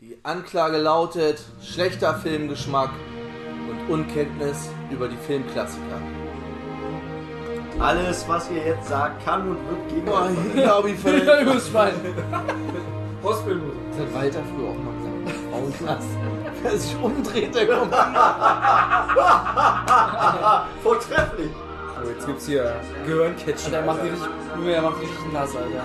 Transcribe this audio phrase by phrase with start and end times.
[0.00, 2.90] Die Anklage lautet schlechter Filmgeschmack
[3.88, 6.00] und Unkenntnis über die Filmklassiker.
[7.78, 11.40] Alles, was ihr jetzt sagt, kann und wird gegen Boah, euch ich glaube, ich ver-
[11.42, 11.92] Überspann.
[13.22, 13.80] Hospitalmusik.
[13.90, 14.94] Das hat Walter früher auch mal
[15.72, 16.02] gesagt.
[16.62, 17.94] Wer sich umdreht, der kommt.
[20.82, 21.50] Vortrefflich.
[22.02, 23.72] So, jetzt gibt's hier Gehirncatchen.
[23.72, 24.20] Der macht richtig,
[24.66, 25.84] der macht richtig nass, Alter.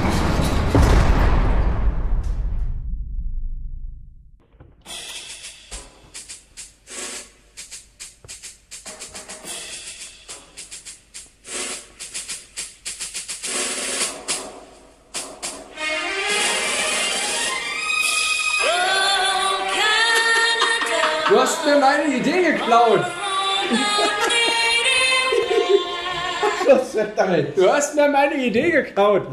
[27.21, 27.57] Damit?
[27.57, 29.23] Du hast mir meine Idee geklaut.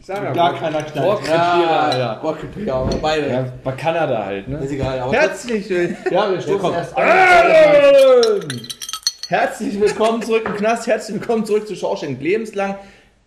[0.00, 1.06] Ich sag ja, Gar keiner knallt.
[1.06, 2.20] Rohrkrepierer, Alter.
[2.22, 3.28] Rocket ja, beide.
[3.28, 4.58] Ja, bei Kanada halt, ne?
[4.58, 6.06] Ist egal, aber Herzlich willkommen.
[6.10, 7.04] Ja, wir stoßen erst an.
[9.28, 10.86] Herzlich willkommen zurück im Knast.
[10.86, 12.76] Herzlich willkommen zurück zu Shawshank Lebenslang.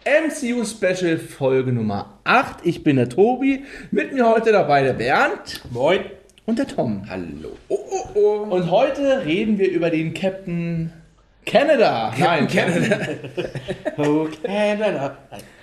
[0.05, 2.59] MCU Special Folge Nummer 8.
[2.63, 3.65] Ich bin der Tobi.
[3.91, 5.61] Mit mir heute dabei der Bernd.
[5.71, 6.05] Moin.
[6.45, 7.03] Und der Tom.
[7.09, 7.51] Hallo.
[7.67, 8.55] Oh, oh, oh.
[8.55, 10.93] Und heute reden wir über den Captain
[11.45, 12.13] Canada.
[12.17, 12.97] Nein, Canada.
[13.97, 15.17] Oh, Canada.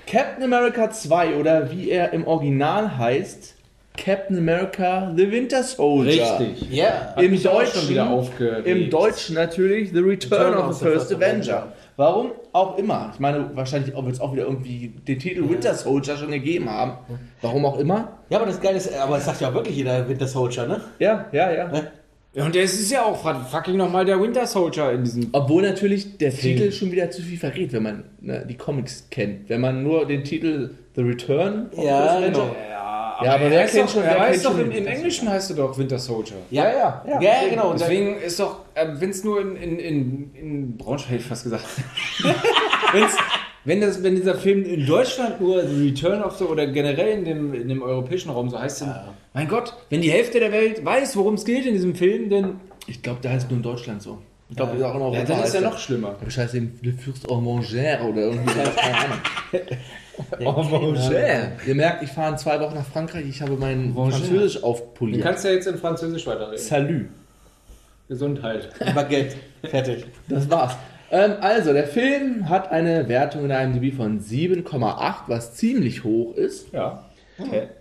[0.06, 3.54] Captain America 2 oder wie er im Original heißt,
[3.96, 6.38] Captain America The Winter Soldier.
[6.38, 6.70] Richtig.
[6.70, 7.14] Ja.
[7.18, 8.66] Im Deutschen, schon wieder aufgeregt.
[8.66, 11.56] Im Deutschen natürlich The Return, of the First Avenger.
[11.62, 11.72] Avenger.
[11.96, 13.10] Warum auch immer.
[13.14, 16.98] Ich meine, wahrscheinlich wird es auch wieder irgendwie den Titel Winter Soldier schon gegeben haben.
[17.40, 18.18] Warum auch immer.
[18.28, 20.80] Ja, aber das Geile ist, aber das sagt ja auch wirklich jeder Winter Soldier, ne?
[20.98, 21.70] Ja, ja, ja.
[22.36, 23.16] Ja, und es ist ja auch
[23.50, 25.28] fucking nochmal der Winter Soldier in diesem.
[25.32, 29.48] Obwohl natürlich der Titel schon wieder zu viel verrät, wenn man ne, die Comics kennt.
[29.48, 32.54] Wenn man nur den Titel The Return of Ja, the First genau.
[32.68, 34.60] Ja, Ja, aber er wer heißt kennt doch, schon- er wer heißt kennt doch schon
[34.60, 36.36] im, im Winter Englischen heißt er doch Winter Soldier.
[36.50, 37.20] Ja, ja, ja.
[37.22, 37.70] Ja, genau.
[37.70, 41.26] Und Deswegen ist doch, äh, wenn es nur in, in, in, in Braunschweig, hätte ich
[41.26, 41.64] fast gesagt.
[42.92, 43.16] Wenn's,
[43.66, 47.24] wenn, das, wenn dieser Film in Deutschland nur The Return of the oder generell in
[47.24, 48.94] dem, in dem europäischen Raum so heißt, dann,
[49.34, 52.60] mein Gott, wenn die Hälfte der Welt weiß, worum es geht in diesem Film, dann,
[52.86, 54.18] Ich glaube, der heißt nur in Deutschland so.
[54.48, 55.18] Ich glaube, der ist auch in Europa.
[55.18, 56.14] ja, dann ist der- noch schlimmer.
[56.24, 58.60] Der Scheiß den Le Fürst Ormanger oder irgendwie so.
[58.80, 59.18] Keine Ahnung.
[60.46, 61.52] Ormanger.
[61.66, 63.26] Ihr merkt, ich fahre in zwei Wochen nach Frankreich.
[63.28, 64.12] Ich habe mein Ormanger.
[64.18, 65.22] Französisch Du aufpoliert.
[65.22, 66.58] kannst ja jetzt in Französisch weiterreden.
[66.58, 67.06] Salut.
[68.08, 68.68] Gesundheit.
[68.94, 69.36] Baguette.
[69.68, 70.04] Fertig.
[70.28, 70.76] Das war's.
[71.10, 76.34] Ähm, also, der Film hat eine Wertung in einem IMDb von 7,8, was ziemlich hoch
[76.34, 76.72] ist.
[76.72, 77.04] Ja.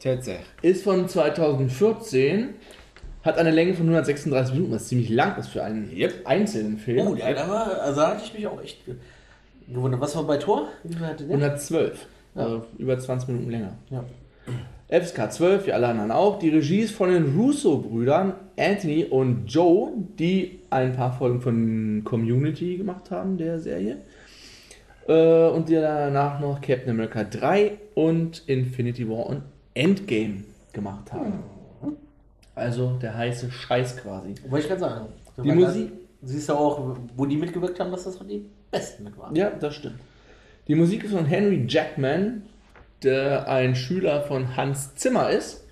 [0.01, 0.45] Tatsächlich.
[0.61, 2.49] Ist von 2014.
[3.23, 6.13] Hat eine Länge von 136 Minuten, was ziemlich lang ist für einen Yep.
[6.25, 7.07] einzelnen Film.
[7.07, 8.95] Oh, ja, da war, also da hatte ich mich auch echt ge-
[9.67, 9.99] gewundert.
[9.99, 10.67] Was war bei Tor?
[10.83, 11.35] Wie viel hatte der?
[11.35, 12.05] 112.
[12.35, 13.77] Also über 20 Minuten länger.
[13.89, 14.03] Ja.
[14.89, 16.37] FSK 12, wie alle anderen auch.
[16.37, 22.77] Die Regie ist von den Russo-Brüdern Anthony und Joe, die ein paar Folgen von Community
[22.77, 23.97] gemacht haben, der Serie.
[25.07, 29.43] Äh, und die danach noch Captain America 3 und Infinity War und
[29.73, 30.43] Endgame
[30.73, 31.43] gemacht haben.
[32.55, 34.35] Also der heiße Scheiß quasi.
[34.47, 35.05] Wollte ich gerade sagen.
[35.43, 35.91] Die Musik.
[36.21, 39.35] Siehst du auch, wo die mitgewirkt haben, dass das von die Besten mit waren.
[39.35, 39.99] Ja, das stimmt.
[40.67, 42.43] Die Musik ist von Henry Jackman,
[43.03, 45.64] der ein Schüler von Hans Zimmer ist.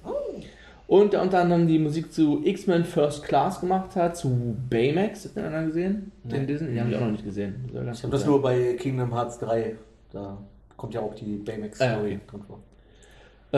[0.94, 5.26] Und der unter anderem die Musik zu X-Men First Class gemacht hat, zu Baymax.
[5.26, 6.12] Habt ihr den gesehen?
[6.24, 6.68] Den Disney?
[6.68, 7.56] Den haben wir auch noch nicht gesehen.
[7.68, 8.30] Ich habe das sein.
[8.30, 9.76] nur bei Kingdom Hearts 3.
[10.12, 10.38] Da
[10.78, 12.44] kommt ja auch die Baymax-Story Ah, okay.
[12.48, 12.60] vor.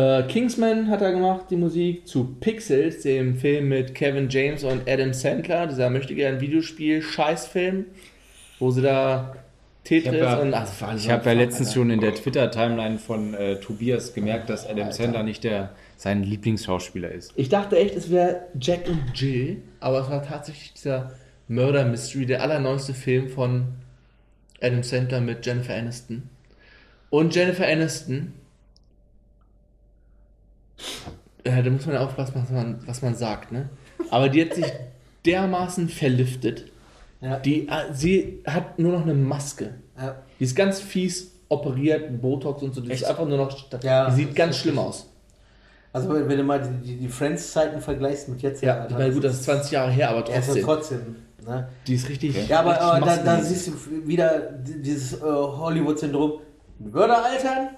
[0.01, 4.88] Äh, Kingsman hat er gemacht, die Musik zu Pixels, dem Film mit Kevin James und
[4.89, 7.86] Adam Sandler, dieser möchte gerne Videospiel-Scheißfilm,
[8.60, 9.36] wo sie da
[9.83, 10.54] Tetris Ich hab ja- und.
[10.54, 11.80] Ach, Ich habe ja letztens Alter.
[11.80, 17.12] schon in der Twitter-Timeline von äh, Tobias gemerkt, dass Adam Sandler nicht der, sein Lieblingsschauspieler
[17.12, 17.33] ist.
[17.36, 21.13] Ich dachte echt, es wäre Jack und Jill, aber es war tatsächlich dieser
[21.47, 23.68] Murder Mystery, der allerneueste Film von
[24.62, 26.30] Adam Sandler mit Jennifer Aniston.
[27.09, 28.33] Und Jennifer Aniston,
[31.44, 33.69] äh, da muss man ja aufpassen, was man, was man sagt, ne?
[34.09, 34.65] Aber die hat sich
[35.25, 36.71] dermaßen verliftet.
[37.21, 37.39] Ja.
[37.39, 39.75] Die, äh, sie hat nur noch eine Maske.
[39.98, 40.21] Ja.
[40.39, 42.81] Die ist ganz fies operiert, Botox und so.
[42.81, 43.09] Die ist Echt?
[43.09, 43.71] einfach nur noch.
[43.83, 45.09] Ja, die sieht ist ganz schlimm aus.
[45.95, 49.13] Also wenn, wenn du mal die, die, die Friends-Zeiten vergleichst mit jetzt, Ja, ich meine,
[49.13, 50.63] gut, das ist 20 Jahre her, aber ist ja trotzdem.
[50.63, 51.15] trotzdem.
[51.47, 51.68] Ne?
[51.88, 52.47] Die ist richtig.
[52.50, 53.71] Ja, aber, aber da, da siehst du
[54.07, 56.33] wieder di- dieses äh, Hollywood-Syndrom.
[56.80, 57.69] Würde altern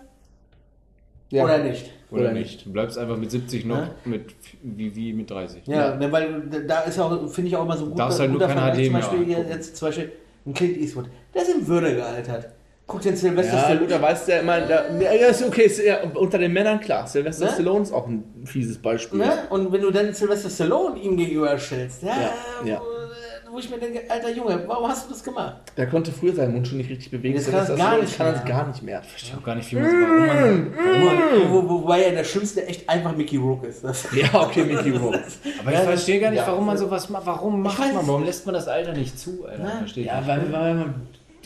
[1.30, 1.44] Ja.
[1.44, 1.92] oder nicht?
[2.10, 2.66] Oder, Oder nicht.
[2.66, 3.90] Du bleibst einfach mit 70 noch Ja.
[4.06, 5.68] mit wie, wie mit 30.
[5.68, 8.00] Ja, Ne, weil da ist ja auch, finde ich auch immer so gut.
[8.00, 9.48] Darfst halt nur keine HD zum mehr Beispiel angucken.
[9.50, 10.12] jetzt zum Beispiel
[10.46, 11.06] ein Clint Eastwood.
[11.36, 12.48] Der ist in Würde gealtert.
[12.88, 13.80] Guck den Sylvester Ja, Stallone.
[13.82, 16.80] gut, da weißt du ja immer, da, ja, ist okay, ist ja, unter den Männern
[16.80, 17.06] klar.
[17.06, 17.52] Sylvester Ne?
[17.52, 19.20] Stallone ist auch ein fieses Beispiel.
[19.20, 19.30] Ne?
[19.50, 22.10] Und wenn du dann Sylvester Stallone ihm gegenüberstellst, ja,
[22.64, 22.80] Ja, ja.
[23.50, 25.56] Wo, wo ich mir denke, alter Junge, warum hast du das gemacht?
[25.76, 27.36] Der konnte früher seinen Mund schon nicht richtig bewegen.
[27.36, 28.54] Jetzt kann er's gar nicht kann das mehr.
[28.54, 29.02] gar nicht mehr.
[29.18, 32.66] Ich weiß auch gar nicht, wie man warum man, Wo, wo, wobei ja der Schlimmste
[32.68, 33.84] echt einfach Mickey Rourke ist.
[33.84, 35.24] Das, Ja, okay, Mickey Rourke.
[35.62, 36.48] Aber ich verstehe gar nicht, Ja.
[36.48, 37.26] warum man sowas macht.
[37.26, 38.08] Warum macht man?
[38.08, 39.64] Warum lässt man das Alter nicht zu, Alter?
[39.64, 39.72] Ne?
[39.80, 40.96] Verstehe Ja, weil, weil man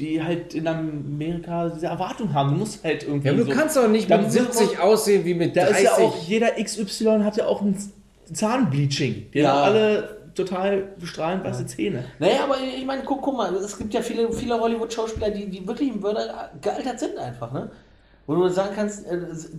[0.02, 2.50] die halt in Amerika diese Erwartung haben.
[2.52, 3.28] Du musst halt irgendwie.
[3.28, 5.78] Ja, aber du so, kannst doch nicht mit sind 70 aussehen wie mit Da 30.
[5.78, 7.78] ist ja auch, jeder XY hat ja auch ein
[8.34, 9.28] Zahnbleaching.
[9.34, 9.54] Die Ja.
[9.54, 12.06] haben alle total strahlend weiße Zähne.
[12.20, 15.68] naja, aber ich meine, guck, guck mal, es gibt ja viele, viele Hollywood-Schauspieler, die, die
[15.68, 16.22] wirklich in Würde
[16.62, 17.70] gealtert sind einfach, ne?
[18.28, 19.18] Wo du sagen kannst, äh,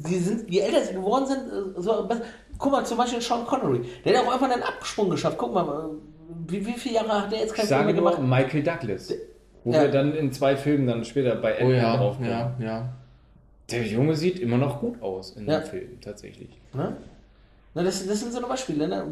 [0.08, 2.08] die sind, je älter sie geworden sind, äh, so,
[2.58, 5.36] guck mal, zum Beispiel Sean Connery, der hat auch einfach einen Absprung geschafft.
[5.36, 8.18] Guck mal, äh, wie, wie viele Jahre hat der jetzt kein Film gemacht?
[8.20, 9.12] Michael Douglas.
[9.64, 9.82] Wo Ja.
[9.82, 12.30] wir dann in zwei Filmen dann später bei Oh Ant-Man ja, draufkommen.
[12.30, 12.88] ja, ja.
[13.70, 15.60] Der Junge sieht immer noch gut aus in Ja.
[15.60, 16.48] dem Film, tatsächlich.
[16.74, 16.96] Ne?
[17.74, 18.86] Na, das, das sind so Beispiele.
[18.86, 19.06] Ne?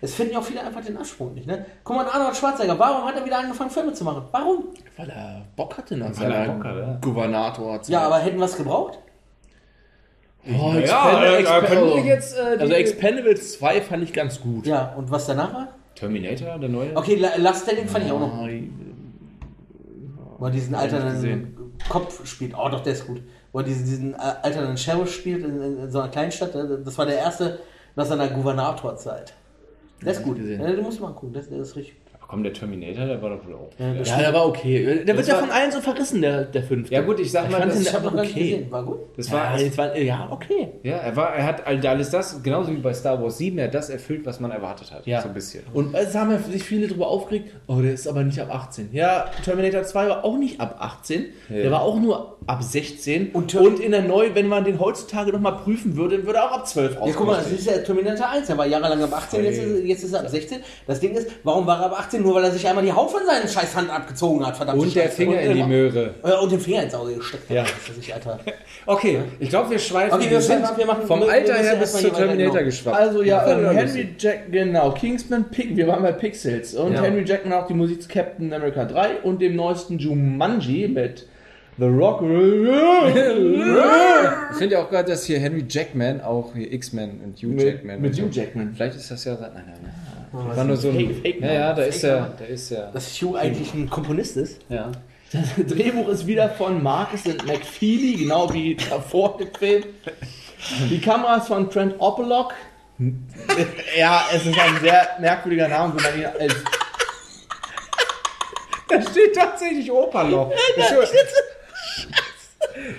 [0.00, 1.46] Es finden ja auch viele einfach den Absprung nicht.
[1.46, 1.66] Ne?
[1.84, 4.22] Guck mal, Arnold Schwarzenegger, warum hat er wieder angefangen, Filme zu machen?
[4.30, 4.64] Warum?
[4.96, 6.98] Weil er Bock hatte nach Weil er seiner ja.
[7.02, 7.80] Gouvernator.
[7.88, 8.98] Ja, aber hätten wir es gebraucht?
[10.46, 14.66] oh, Ja, Expend- Expen- können wir jetzt äh, Also Expendables 2 fand ich ganz gut.
[14.66, 15.68] Ja, und was danach war?
[15.94, 16.96] Terminator, der neue?
[16.96, 18.48] Okay, La- Last Standing fand ich auch noch.
[20.38, 22.54] Wo er diesen alternden Kopf spielt.
[22.56, 23.22] Oh, doch, der ist gut.
[23.52, 26.54] Wo er diesen, diesen äh, alternden Sheriff spielt in, in, so einer Kleinstadt.
[26.54, 27.58] äh, Das war der erste
[27.96, 29.34] nach seiner Gouvernatorzeit.
[30.02, 30.36] Der ist Ja, gut.
[30.38, 30.60] gesehen.
[30.60, 31.32] Ja, den muss man gucken.
[31.32, 31.96] Der ist richtig.
[32.28, 33.70] Komm, der Terminator, der war doch wohl auch.
[33.78, 34.84] Ja, der Ja, der war okay.
[34.84, 36.94] Der wird Das ja war- von allen so verrissen, der, der fünfte.
[36.94, 38.26] Ja gut, ich sag Ich mal, das, nicht okay.
[38.34, 38.70] gesehen.
[38.70, 38.98] War gut.
[39.16, 40.68] das ja, war, jetzt war, ja, okay.
[40.82, 43.68] ja, er war, er hat all- alles das, genauso wie bei Star Wars 7, er
[43.68, 45.06] hat das erfüllt, was man erwartet hat.
[45.06, 45.22] Ja.
[45.22, 45.64] So ein bisschen.
[45.72, 48.90] Und es haben ja sich viele darüber aufgeregt, oh, der ist aber nicht ab 18.
[48.92, 51.26] Ja, Terminator 2 war auch nicht ab 18.
[51.48, 51.70] Der Ja.
[51.70, 53.30] war auch nur ab 16.
[53.32, 56.46] Und Und, in der Neu, wenn man den heutzutage nochmal prüfen würde, dann würde er
[56.50, 59.12] auch ab 12 Ja, guck mal, das ist ja Terminator 1, der war jahrelang ab
[59.14, 60.58] 18, jetzt ist, jetzt ist er ab 16.
[60.86, 62.22] Das Ding ist, warum war er ab 18?
[62.22, 64.80] Nur weil er sich einmal die Haut von seinen scheiß Hand abgezogen hat, verdammt.
[64.80, 66.14] Und der Finger in die Möhre.
[66.42, 67.50] Und den Finger ins Auge gesteckt.
[67.50, 67.64] Ja.
[68.14, 68.40] Alter.
[68.86, 70.14] Okay, ich glaube, wir schweifen.
[70.18, 72.64] Okay, wir schweifen ab, wir machen- vom wir- Alter her bis zu Terminator genau.
[72.64, 72.96] geschwappt.
[72.96, 76.74] Also ja, Ja, ähm, Henry Jack, genau, Kingsman Pick, wir waren bei Pixels.
[76.74, 77.02] Und Ja.
[77.02, 81.26] Henry Jackman hat auch die Musik zu Captain America 3 und dem neuesten Jumanji mit
[81.78, 82.22] The Rock.
[84.50, 87.64] Ich finde ja auch gerade, dass hier Henry Jackman, auch hier X-Men und Hugh Mit-
[87.64, 88.00] Jackman.
[88.00, 88.18] mit.
[88.20, 88.74] Hugh Jackman.
[88.74, 89.34] Vielleicht ist das ja.
[89.40, 90.56] Nein, nein, nein.
[90.56, 90.96] War nur so ein.
[90.96, 92.34] Fake- Fake ja, ja, da Fake ist er.
[92.38, 92.90] Da ist er.
[92.92, 94.60] Dass Hugh eigentlich ein Komponist ist.
[94.68, 94.90] Ja.
[95.32, 99.84] Das Drehbuch ist wieder von Marcus und McFeely, genau wie davor im Film.
[100.90, 102.54] Die Kamera ist von Trent Oppelock.
[103.96, 106.54] Ja, es ist ein sehr merkwürdiger Name, wenn man ihn als
[108.88, 110.50] Da steht tatsächlich Operloch.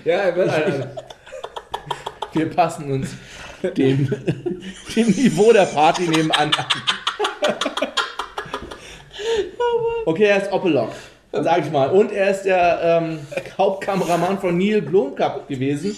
[0.06, 0.88] Ja, er wird halt.
[2.34, 3.16] wir passen uns
[3.76, 4.08] dem,
[4.96, 6.66] dem Niveau der Party nebenan an.
[10.06, 10.92] Okay, er ist Oppelock,
[11.32, 11.90] sag ich mal.
[11.90, 13.20] Und er ist der ähm,
[13.58, 15.96] Hauptkameramann von Neil Blomkamp gewesen.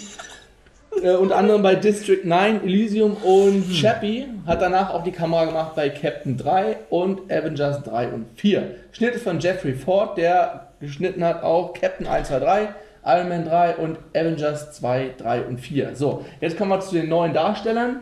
[1.01, 4.27] Äh, unter anderem bei District 9, Elysium und Chappie.
[4.45, 8.75] Hat danach auch die Kamera gemacht bei Captain 3 und Avengers 3 und 4.
[8.91, 12.67] Schnitt ist von Jeffrey Ford, der geschnitten hat auch Captain 1, 2, 3,
[13.05, 15.95] Iron Man 3 und Avengers 2, 3 und 4.
[15.95, 18.01] So, jetzt kommen wir zu den neuen Darstellern.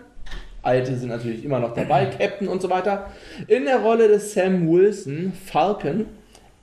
[0.62, 3.08] Alte sind natürlich immer noch dabei, Captain und so weiter.
[3.48, 6.06] In der Rolle des Sam Wilson, Falcon,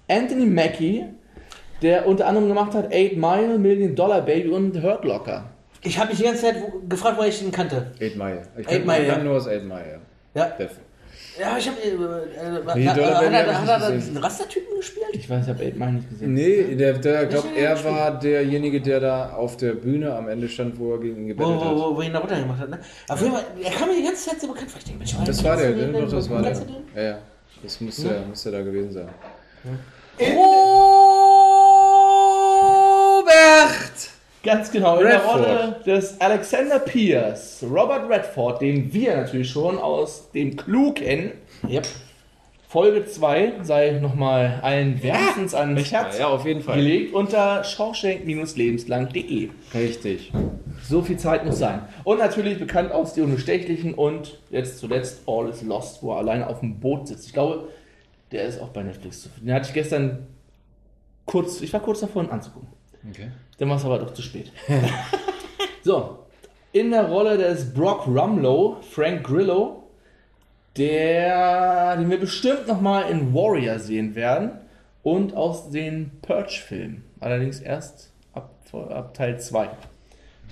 [0.09, 1.05] Anthony Mackie,
[1.83, 5.45] der unter anderem gemacht hat 8 Mile, Million Dollar Baby und Hurt Locker.
[5.83, 7.93] Ich habe mich die ganze Zeit wo- gefragt, woher ich ihn kannte.
[8.03, 8.43] 8 Mile.
[8.59, 9.19] Ich Eight kann, Mile, ja.
[9.19, 10.01] nur aus 8 Mile,
[10.35, 10.43] ja.
[10.43, 10.53] Ja,
[11.41, 11.81] ja ich habe.
[11.83, 15.07] Äh, äh, Nee, hat, Dollar hat, er, hat er diesen Rastertypen gespielt?
[15.13, 16.33] Ich weiß, ich habe 8 Mile nicht gesehen.
[16.35, 20.49] Nee, der, der glaube, Ja, er war derjenige, der da auf der Bühne am Ende
[20.49, 21.77] stand, wo er gegen ihn Wo, gebettet wo, hat.
[21.77, 22.79] wo, wo ihn da runtergemacht hat, ne?
[23.09, 24.79] Auf jeden Fall, er kam mir die ganze Zeit so bekannt vor.
[24.79, 25.93] Ich denke, Mensch, Das war der, ne?
[25.93, 26.53] Doch, das war der.
[26.95, 27.19] Ja, ja.
[27.63, 29.09] Das musste, musste da gewesen sein.
[30.21, 30.96] Robert!
[34.43, 35.45] Ganz genau, in Redford.
[35.45, 41.33] der Rolle des Alexander Pierce, Robert Redford, den wir natürlich schon aus dem Clue kennen.
[41.69, 41.87] Yep.
[42.69, 46.77] Folge 2 sei nochmal allen wärmstens ans Herz Ja, auf jeden Fall.
[46.77, 49.49] gelegt unter schorschenk-lebenslang.de.
[49.75, 50.33] Richtig.
[50.83, 51.83] So viel Zeit muss sein.
[52.05, 56.47] Und natürlich bekannt aus Die Unbestechlichen und jetzt zuletzt All is Lost, wo er alleine
[56.49, 57.27] auf dem Boot sitzt.
[57.27, 57.69] Ich glaube,
[58.33, 59.47] der ist auch bei Netflix zu finden.
[59.47, 60.27] Den hatte ich gestern
[61.25, 62.69] kurz, ich war kurz davor, ihn anzugucken.
[63.11, 63.29] Okay.
[63.59, 64.53] Dann war es aber doch zu spät.
[65.83, 66.27] so,
[66.73, 69.85] in der Rolle des Brock Rumlow, Frank Grillo,
[70.77, 74.51] der, den wir bestimmt nochmal in Warrior sehen werden
[75.03, 77.05] und aus den Purge-Filmen.
[77.21, 79.71] Allerdings erst ab, ab Teil 2.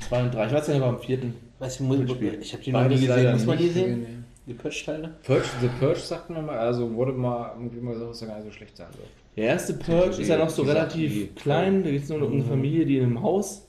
[0.09, 0.47] 2 und 3.
[0.47, 1.35] Ich weiß nicht, aber am vierten.
[1.59, 3.33] Weiß ich, muss, ich habe die noch nie gesehen.
[3.33, 4.25] Muss man die sehen?
[4.47, 5.15] Die Purge-Teile?
[5.23, 8.37] Purge, The Purge sagt man mal, also wurde mal irgendwie mal gesagt, dass er gar
[8.37, 9.07] nicht so schlecht sein soll.
[9.37, 11.83] Der erste Purge ist ja noch so relativ klein.
[11.83, 13.67] Da geht es nur um eine Familie, die in einem Haus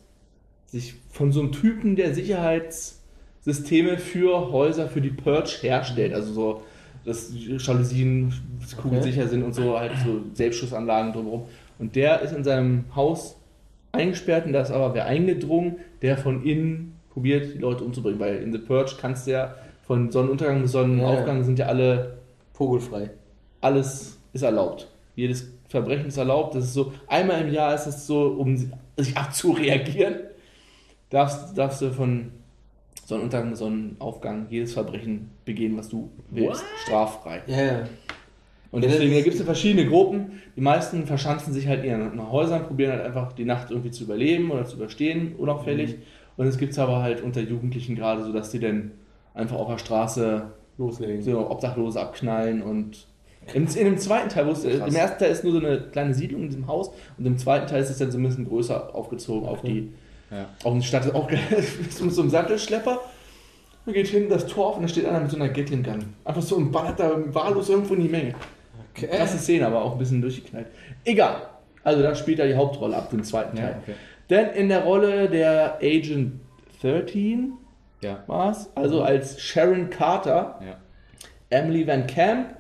[0.66, 6.14] sich von so einem Typen, der Sicherheitssysteme für Häuser für die Purge herstellt.
[6.14, 6.62] Also so,
[7.04, 8.34] dass die Jalousien
[8.82, 11.46] kugelsicher sind und so halt so Selbstschussanlagen drumherum.
[11.80, 13.38] Und der ist in seinem Haus
[13.92, 18.20] eingesperrt und da ist aber wer eingedrungen, der von innen probiert, die Leute umzubringen.
[18.20, 22.18] Weil in The Purge kannst du ja von Sonnenuntergang bis Sonnenaufgang sind ja alle
[22.54, 23.12] Vogelfrei.
[23.62, 24.90] alles ist erlaubt.
[25.16, 26.56] Jedes Verbrechen ist erlaubt.
[26.56, 30.16] Das ist so, einmal im Jahr ist es so, um sich abzureagieren,
[31.10, 32.32] darfst, darfst du von
[33.06, 36.64] Sonnenuntergang Sonnenaufgang jedes Verbrechen begehen, was du willst.
[36.84, 37.44] Straffrei.
[37.46, 37.84] Ja, ja.
[38.72, 40.42] Und Ja, deswegen gibt es verschiedene Gruppen.
[40.56, 44.04] Die meisten verschanzen sich halt in ihren Häusern, probieren halt einfach die Nacht irgendwie zu
[44.04, 45.96] überleben oder zu überstehen, unauffällig.
[46.36, 48.92] Und es gibt es aber halt unter Jugendlichen gerade so, dass die dann
[49.34, 51.22] einfach auf der Straße Loslegen.
[51.22, 53.08] so Obdachlose abknallen und
[53.54, 55.80] im, in dem zweiten Teil, wo es, äh, im ersten Teil ist nur so eine
[55.92, 58.48] kleine Siedlung in diesem Haus und im zweiten Teil ist es dann so ein bisschen
[58.48, 59.92] größer aufgezogen auf die
[60.32, 60.48] Ja.
[60.64, 61.14] auf die Stadt.
[61.14, 61.30] Auch
[61.80, 63.00] mit so einem Sattelschlepper.
[63.86, 66.14] Man geht hin, das Tor auf und da steht einer mit so einer Gatling Gun.
[66.24, 68.34] Einfach so und ballert da wahllos irgendwo in die Menge.
[68.96, 69.08] Okay.
[69.08, 70.68] Krasse Szene, aber auch ein bisschen durchgeknallt.
[71.04, 71.36] Egal.
[71.84, 73.72] Also da spielt er die Hauptrolle ab dem zweiten Teil.
[73.72, 73.94] Ja, okay.
[74.30, 76.40] Denn in der Rolle der Agent
[76.82, 77.54] 13
[78.02, 78.24] Ja.
[78.26, 80.78] war es, also als Sharon Carter, Ja.
[81.52, 82.55] Emily Van Camp,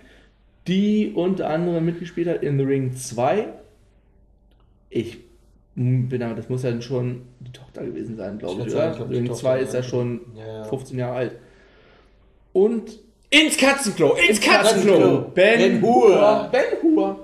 [0.67, 3.47] die unter anderem mitgespielt hat in The Ring 2.
[4.89, 5.17] Ich
[5.75, 8.85] bin aber, das muss ja schon die Tochter gewesen sein, glaube Ich ich, würd sagen,
[8.85, 8.91] oder?
[8.91, 9.85] ich glaub, The die Ring Tochter, 2 ist ja ja.
[9.85, 10.63] schon Ja, ja.
[10.63, 11.35] 15 Jahre alt.
[12.53, 14.15] Und Ins Katzenklo!
[14.29, 15.31] Ins Katzenklo!
[15.33, 16.49] Ben, Ben Hur.
[16.51, 17.19] Ben Hur.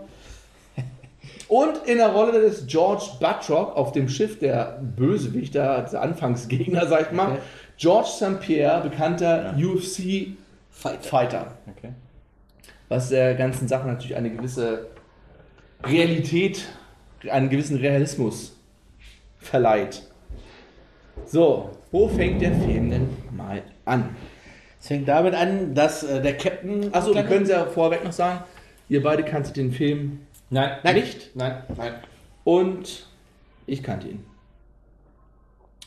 [1.48, 7.08] Und in der Rolle des George Buttrock auf dem Schiff der Bösewichter, der Anfangsgegner, sag
[7.08, 7.40] ich mal, Okay.
[7.78, 8.40] George St.
[8.42, 10.34] Pierre, bekannter UFC
[10.70, 11.02] Fighter.
[11.02, 11.58] Fighter.
[11.78, 11.90] Okay.
[12.92, 14.88] Was der ganzen Sache natürlich eine gewisse
[15.82, 16.68] Realität,
[17.30, 18.58] einen gewissen Realismus
[19.38, 20.04] verleiht.
[21.26, 24.14] So, wo fängt der Film denn mal an?
[24.78, 26.94] Es fängt damit an, dass äh, der Captain.
[26.94, 28.44] Achso, wir können es ja vorweg noch sagen,
[28.90, 30.20] ihr beide kanntet den Film
[30.50, 30.72] Nein.
[30.84, 30.96] Nein.
[30.96, 31.64] nicht Nein.
[31.78, 31.94] Nein.
[32.44, 33.08] und
[33.68, 34.26] ich kannte ihn.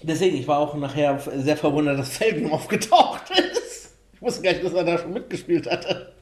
[0.03, 3.95] Deswegen, ich war auch nachher sehr verwundert, dass Felgen aufgetaucht ist.
[4.15, 6.15] Ich wusste gar nicht, dass er da schon mitgespielt hatte.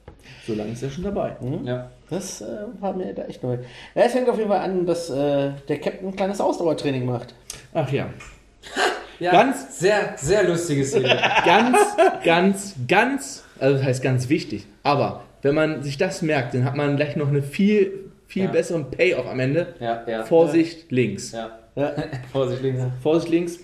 [0.47, 1.37] So lange ist er schon dabei.
[1.65, 1.91] Ja.
[2.11, 2.47] Das äh,
[2.81, 3.59] war mir da echt neu.
[3.95, 7.35] Ja, es fängt auf jeden Fall an, dass äh, der Captain ein kleines Ausdauertraining macht.
[7.75, 8.09] Ach ja.
[9.21, 9.31] ja.
[9.33, 11.17] Ganz- Sehr, sehr lustige Szene.
[11.45, 11.77] Ganz,
[12.25, 14.67] ganz, ganz, also das heißt ganz wichtig.
[14.83, 18.51] Aber wenn man sich das merkt, dann hat man gleich noch eine viel, viel Ja.
[18.51, 19.75] besseren Payoff am Ende.
[19.81, 20.25] ja, ja.
[20.25, 21.33] Vorsicht links.
[21.33, 21.59] Ja.
[21.77, 21.93] Ja,
[22.33, 22.83] Vorsicht links.
[23.03, 23.59] Vorsicht links.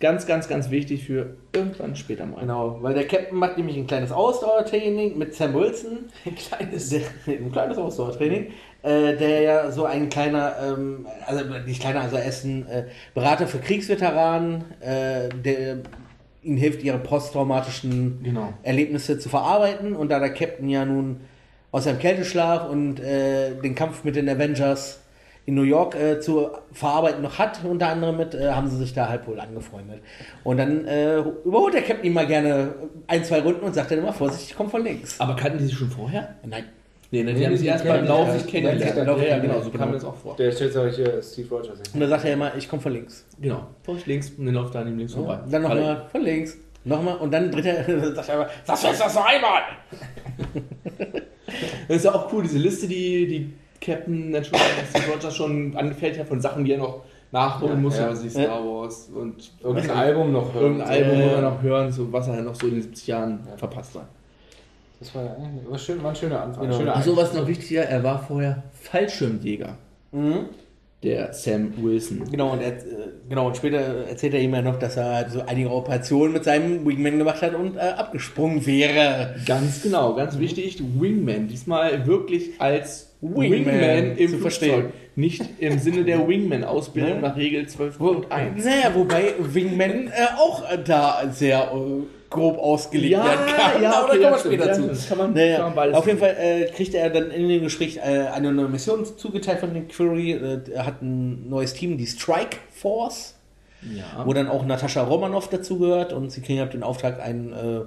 [0.00, 2.40] Ganz, ganz, ganz wichtig für irgendwann später mal.
[2.40, 2.78] genau.
[2.82, 5.98] Weil der Captain macht nämlich ein kleines Ausdauertraining mit Sam Wilson.
[6.24, 6.90] Ein kleines.
[6.90, 8.48] Der, ein kleines Ausdauertraining.
[8.82, 12.84] Äh, der ja so ein kleiner, ähm, also nicht kleiner, also er ist ein äh,
[13.12, 15.78] Berater für Kriegsveteranen, äh, der
[16.44, 18.52] ihnen hilft, ihre posttraumatischen Genau.
[18.62, 19.96] Erlebnisse zu verarbeiten.
[19.96, 21.20] Und da der Captain ja nun
[21.72, 25.00] aus seinem Kälteschlaf und äh, den Kampf mit den Avengers
[25.48, 28.92] in New York äh, zu verarbeiten noch hat, unter anderem mit, äh, haben sie sich
[28.92, 30.02] da halt wohl angefreundet.
[30.44, 32.74] Und dann äh, überholt der Captain ihn mal gerne
[33.06, 35.18] ein, zwei Runden und sagt dann immer, Vorsicht, ich komme von links.
[35.18, 36.34] Aber kannten die sich schon vorher?
[36.44, 36.64] Nein.
[37.10, 38.34] Nee, ne, die haben sich erst beim sich Lauf ja.
[38.34, 38.94] sich kennengelernt.
[38.94, 39.78] Ja, Ja, ja, genau, so genau.
[39.78, 40.36] kam mir das auch vor.
[40.36, 41.86] Der stellt sich hier Steve Rogers hin.
[41.94, 43.26] Und dann sagt er immer, ich komme von links.
[43.40, 43.68] Genau.
[43.84, 45.40] Vorsicht links und dann läuft da an ihm links vorbei.
[45.50, 46.58] Dann nochmal von links.
[46.84, 49.62] Nochmal und dann dreht er, sagt er immer, sagst du jetzt das noch einmal?
[51.88, 54.58] Das ist ja auch cool, diese Liste, die, die Captain schon,
[54.90, 58.06] Steve Rogers schon angefertigt hat von Sachen, die er noch nachholen Ja, muss, ja.
[58.08, 60.64] also die Star Wars und Irgendein Album noch hören.
[60.80, 63.06] irgendein Album Äh, muss er noch hören, so, was er noch so in den 70
[63.06, 64.06] Jahren verpasst hat.
[65.00, 65.36] Das war,
[65.68, 66.64] war, schön, war ein schöner Anfang.
[66.64, 66.76] Genau.
[66.78, 69.76] Schöner Achso, was noch wichtiger, er war vorher Fallschirmjäger,
[70.10, 70.46] Mhm.
[71.04, 72.24] der Sam Wilson.
[72.30, 72.82] Genau, und er, äh,
[73.28, 76.42] genau, und später erzählt er ihm ja noch, dass er halt so einige Operationen mit
[76.44, 79.36] seinem Wingman gemacht hat und äh, abgesprungen wäre.
[79.46, 81.46] Ganz genau, ganz wichtig, Wingman.
[81.46, 84.40] Diesmal wirklich als Wingman, im zu Flugzeug.
[84.42, 84.84] verstehen.
[85.16, 88.28] Nicht im Sinne der Wingman-Ausbildung nach Regel 12.1.
[88.64, 93.82] Naja, wobei Wingman äh, auch äh, da sehr äh, grob ausgelegt Ja, werden kann.
[93.82, 94.82] ja, aber okay, da kommen wir später Ja, zu.
[94.86, 96.18] das kann man- naja, kann man beides auf jeden.
[96.20, 98.00] Fall äh, kriegt er dann in dem Gespräch äh,
[98.32, 100.32] eine neue Mission zugeteilt von Nick Fury.
[100.32, 103.34] Äh, er hat ein neues Team, die Strike Force,
[103.82, 104.24] Ja.
[104.24, 107.80] wo dann auch Natascha Romanoff dazugehört und sie kriegen halt den Auftrag, ein äh,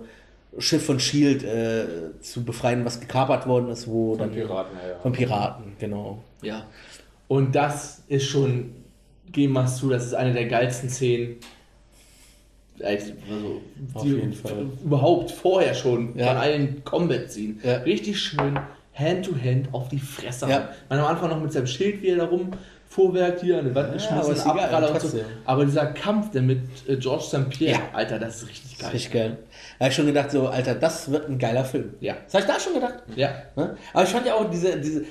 [0.58, 1.86] Schiff von Shield äh,
[2.22, 5.00] zu befreien, was gekapert worden ist, wo Von dann Piraten, ja, ja.
[5.00, 6.22] von Piraten, genau.
[6.42, 6.66] Ja.
[7.28, 8.74] Und das ist schon,
[9.32, 11.38] geben wir es zu, das ist eine der geilsten Szenen.
[12.84, 13.12] Also,
[13.94, 14.66] Auf die jeden Fall.
[14.84, 16.28] Überhaupt vorher schon Ja.
[16.28, 17.60] von allen Combat ziehen.
[17.64, 17.78] Ja.
[17.78, 18.60] Richtig schön
[18.94, 20.50] Hand to Hand auf die Fresse.
[20.50, 20.70] Ja.
[20.90, 22.52] Man am Anfang noch mit seinem Schild wieder darum
[22.90, 25.22] Fuhrwerk hier an die Wand Ja, geschmissen, aber egal, so.
[25.46, 27.50] Aber dieser Kampf der mit äh, George St.
[27.50, 27.90] Pierre, Ja.
[27.94, 28.88] Alter, das ist richtig Das geil.
[28.90, 29.38] ist richtig geil.
[29.82, 31.96] Da habe ich schon gedacht, so, Alter, das wird ein geiler Film.
[32.02, 32.16] Ja.
[32.26, 33.02] Das habe ich da schon gedacht.
[33.16, 33.30] Ja.
[33.56, 33.76] Ne?
[33.94, 35.06] Aber ich fand ja auch diese, diese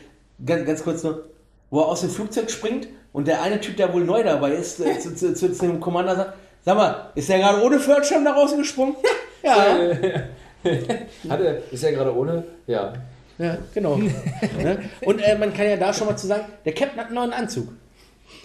[0.46, 1.24] ganz, ganz kurz nur,
[1.70, 4.78] wo er aus dem Flugzeug springt und der eine Typ, der wohl neu dabei ist,
[4.78, 6.34] äh, zu, zu, zu, zu dem Commander sagt,
[6.64, 8.94] sag mal, ist der gerade ohne Fallschirm da rausgesprungen?
[9.42, 9.76] ja,
[11.28, 12.44] Hat er, ist er gerade ohne?
[12.68, 12.92] Ja.
[13.38, 13.96] ja, genau.
[14.62, 14.88] ne?
[15.04, 17.32] Und äh, man kann ja da schon mal zu sagen, der Captain hat einen neuen
[17.32, 17.72] Anzug.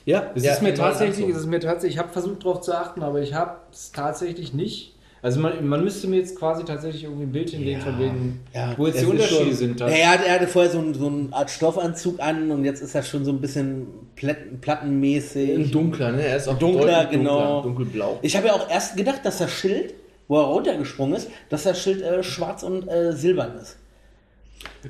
[0.05, 2.73] Ja, Es ja, ist mir tatsächlich, es ist mir tatsächlich, ich habe versucht darauf zu
[2.73, 4.94] achten, aber ich habe es tatsächlich nicht.
[5.25, 8.39] Also man, man müsste mir jetzt quasi tatsächlich irgendwie ein Bild hinlegen von wegen,
[8.77, 9.79] wo jetzt die Unterschiede schon- sind.
[9.79, 12.79] Ja, er, hatte, er hatte vorher so, ein, so eine Art Stoffanzug an und jetzt
[12.83, 15.49] ist er schon so ein bisschen platten, plattenmäßig.
[15.55, 16.21] Ein dunkler, ne?
[16.27, 17.63] Er ist auch Dunkler, genau.
[17.63, 18.19] Dunkelblau.
[18.21, 19.95] Ich habe ja auch erst gedacht, dass das Schild,
[20.27, 23.77] wo er runtergesprungen ist, dass das Schild äh, schwarz und äh, silbern ist.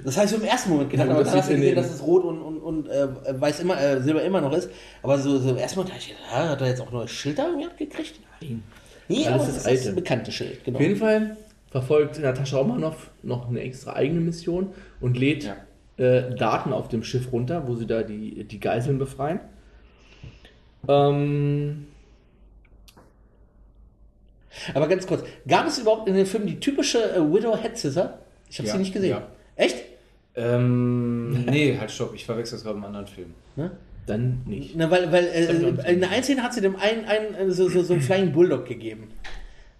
[0.03, 1.75] Das habe ich so im ersten Moment gedacht, Ja, aber das dann hast du gesehen,
[1.77, 3.07] dass es rot und, und, und äh,
[3.39, 4.69] weiß immer, äh, silber immer noch ist.
[5.01, 7.39] Aber so, so im ersten Moment dachte ich, ja, hat er jetzt auch neues Schild
[7.39, 8.19] da irgendwie abgekriegt?
[8.41, 8.61] Nein.
[9.07, 9.93] Nee, aber das das ist das alte.
[9.93, 10.77] bekannte Schild, genau.
[10.77, 11.37] Auf jeden Fall
[11.71, 16.03] verfolgt Natascha Romanoff noch eine extra eigene Mission und lädt Ja.
[16.03, 19.39] äh, Daten auf dem Schiff runter, wo sie da die, die Geiseln befreien.
[20.87, 21.87] Ähm,
[24.73, 28.19] Aber ganz kurz, gab es überhaupt in dem Film die typische äh, Widow Head Scissor?
[28.49, 29.09] Ich habe Ja, sie nicht gesehen.
[29.09, 29.27] ja.
[29.55, 29.77] Echt?
[30.35, 33.33] Ähm, nee, halt stopp, ich verwechsel das gerade mit einem anderen Film.
[34.05, 34.75] Dann nicht.
[34.75, 37.81] Na, weil, weil äh, in der einen Szene hat sie dem einen, einen so, so,
[37.83, 39.09] so einen Flying Bulldog gegeben.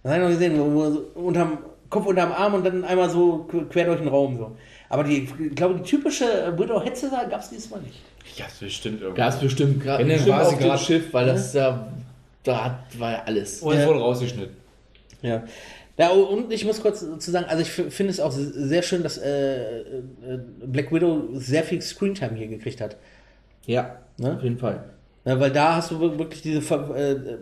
[0.02, 1.58] Das habe ich noch gesehen, wo, wo so unterm
[1.90, 4.56] Kopf unterm Arm und dann einmal so quer durch den Raum so.
[4.88, 8.00] Aber die, ich glaube, die typische äh, Widow Head Scissor gab es diesmal nicht.
[8.36, 9.20] Ja, das bestimmt irgendwie.
[9.20, 11.88] Gab es bestimmt gerade Wenn, dann war sie auf dem grad- Schiff, weil das da,
[12.42, 13.62] da hat, war ja alles.
[13.62, 14.56] Und es wurde rausgeschnitten.
[15.22, 15.44] Ja.
[15.98, 19.16] Ja, und ich muss kurz zu sagen, also ich finde es auch sehr schön, dass
[19.16, 19.84] äh, äh,
[20.66, 22.96] Black Widow sehr viel Screentime hier gekriegt hat.
[23.64, 24.34] Ja, Ne?
[24.36, 24.84] auf jeden Fall.
[25.24, 27.38] Ja, weil da hast du wir- wirklich diese, äh,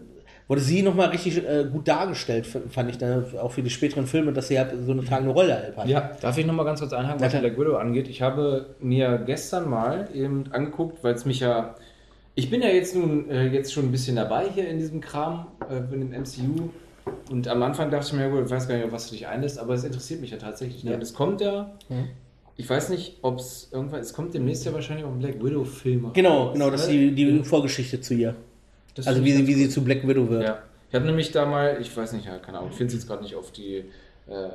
[0.49, 4.33] wurde sie nochmal richtig äh, gut dargestellt, fand ich dann auch für die späteren Filme,
[4.33, 5.87] dass sie halt so eine tragende Rolle halt hat.
[5.89, 7.41] Ja, Darf ich nochmal ganz kurz einhaken, was Ja.
[7.41, 8.09] Black Widow angeht?
[8.09, 11.75] Ich habe mir gestern mal eben angeguckt, weil es mich ja.
[12.35, 15.47] Ich bin ja jetzt nun äh, jetzt schon ein bisschen dabei hier in diesem Kram,
[15.71, 16.69] äh, in dem MCU.
[17.31, 19.59] Und am Anfang dachte ich mir, ich weiß gar nicht, auf was du dich einlässt,
[19.59, 20.83] aber es interessiert mich ja tatsächlich.
[20.85, 20.93] Ne?
[20.93, 20.99] Ja.
[20.99, 21.71] Es kommt ja.
[21.89, 22.09] Mhm.
[22.57, 24.01] Ich weiß nicht, ob es irgendwann.
[24.01, 26.11] Es kommt demnächst ja wahrscheinlich auch ein Black Widow-Film.
[26.13, 28.37] Genau, genau, das ist die, die Vorgeschichte zu ihr.
[28.95, 30.45] Das Also wie sie, wie sie zu Black Widow wird.
[30.45, 30.59] Ja.
[30.89, 33.23] Ich habe nämlich da mal, ich weiß nicht, keine Ahnung, ich finde es jetzt gerade
[33.23, 33.79] nicht auf die.
[34.29, 34.49] Äh,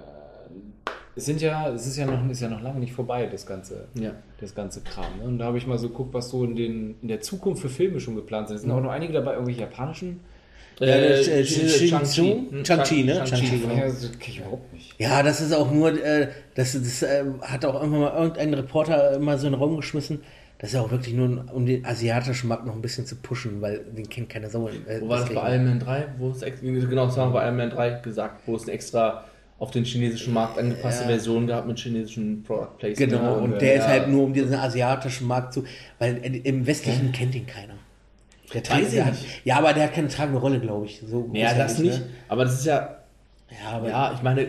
[1.15, 3.89] es sind ja, es ist ja noch, ist ja noch lange nicht vorbei, das ganze,
[3.95, 4.11] Ja.
[4.39, 5.17] das ganze Kram.
[5.17, 5.25] Ne?
[5.25, 7.67] Und da habe ich mal so geguckt, was so in, den, in der Zukunft für
[7.67, 8.55] Filme schon geplant sind.
[8.55, 10.21] Es sind auch noch einige dabei, irgendwelche japanischen.
[10.79, 11.89] Ja, Äh, Ch- Shang-Chi.
[11.89, 13.15] Shang-Chi, Shang-Chi, ne?
[13.27, 13.73] Shang-Chi, genau.
[13.73, 13.75] genau.
[13.81, 14.95] Ja, das kenn ich überhaupt nicht.
[14.97, 19.19] Ja, das ist auch nur, äh, das, das äh, hat auch irgendwann mal irgendein Reporter
[19.19, 20.21] mal so in den Raum geschmissen.
[20.57, 23.61] Das ist ja auch wirklich nur, um den asiatischen Markt noch ein bisschen zu pushen,
[23.61, 24.67] weil den kennt keine Sau.
[24.67, 26.05] Äh, Wo war das bei Iron Man 3?
[26.17, 28.73] Wo es ex- genau, das haben wir bei Iron Man 3 gesagt, wo es eine
[28.73, 29.23] extra
[29.57, 31.09] auf den chinesischen Markt angepasste Ja.
[31.09, 33.11] Version gab mit chinesischen Product Placement.
[33.11, 33.87] Genau, und äh, der ist ja.
[33.89, 35.63] halt nur um diesen asiatischen Markt zu,
[35.97, 37.73] weil im westlichen kennt ihn keiner.
[38.53, 39.45] Der trägt- ich hat, nicht.
[39.45, 41.01] ja, aber der hat keine tragende Rolle, glaube ich.
[41.05, 41.99] So Ja, das nicht.
[41.99, 42.05] ne?
[42.27, 42.95] Aber das ist ja,
[43.51, 44.47] Ja, aber ja, ich meine, äh,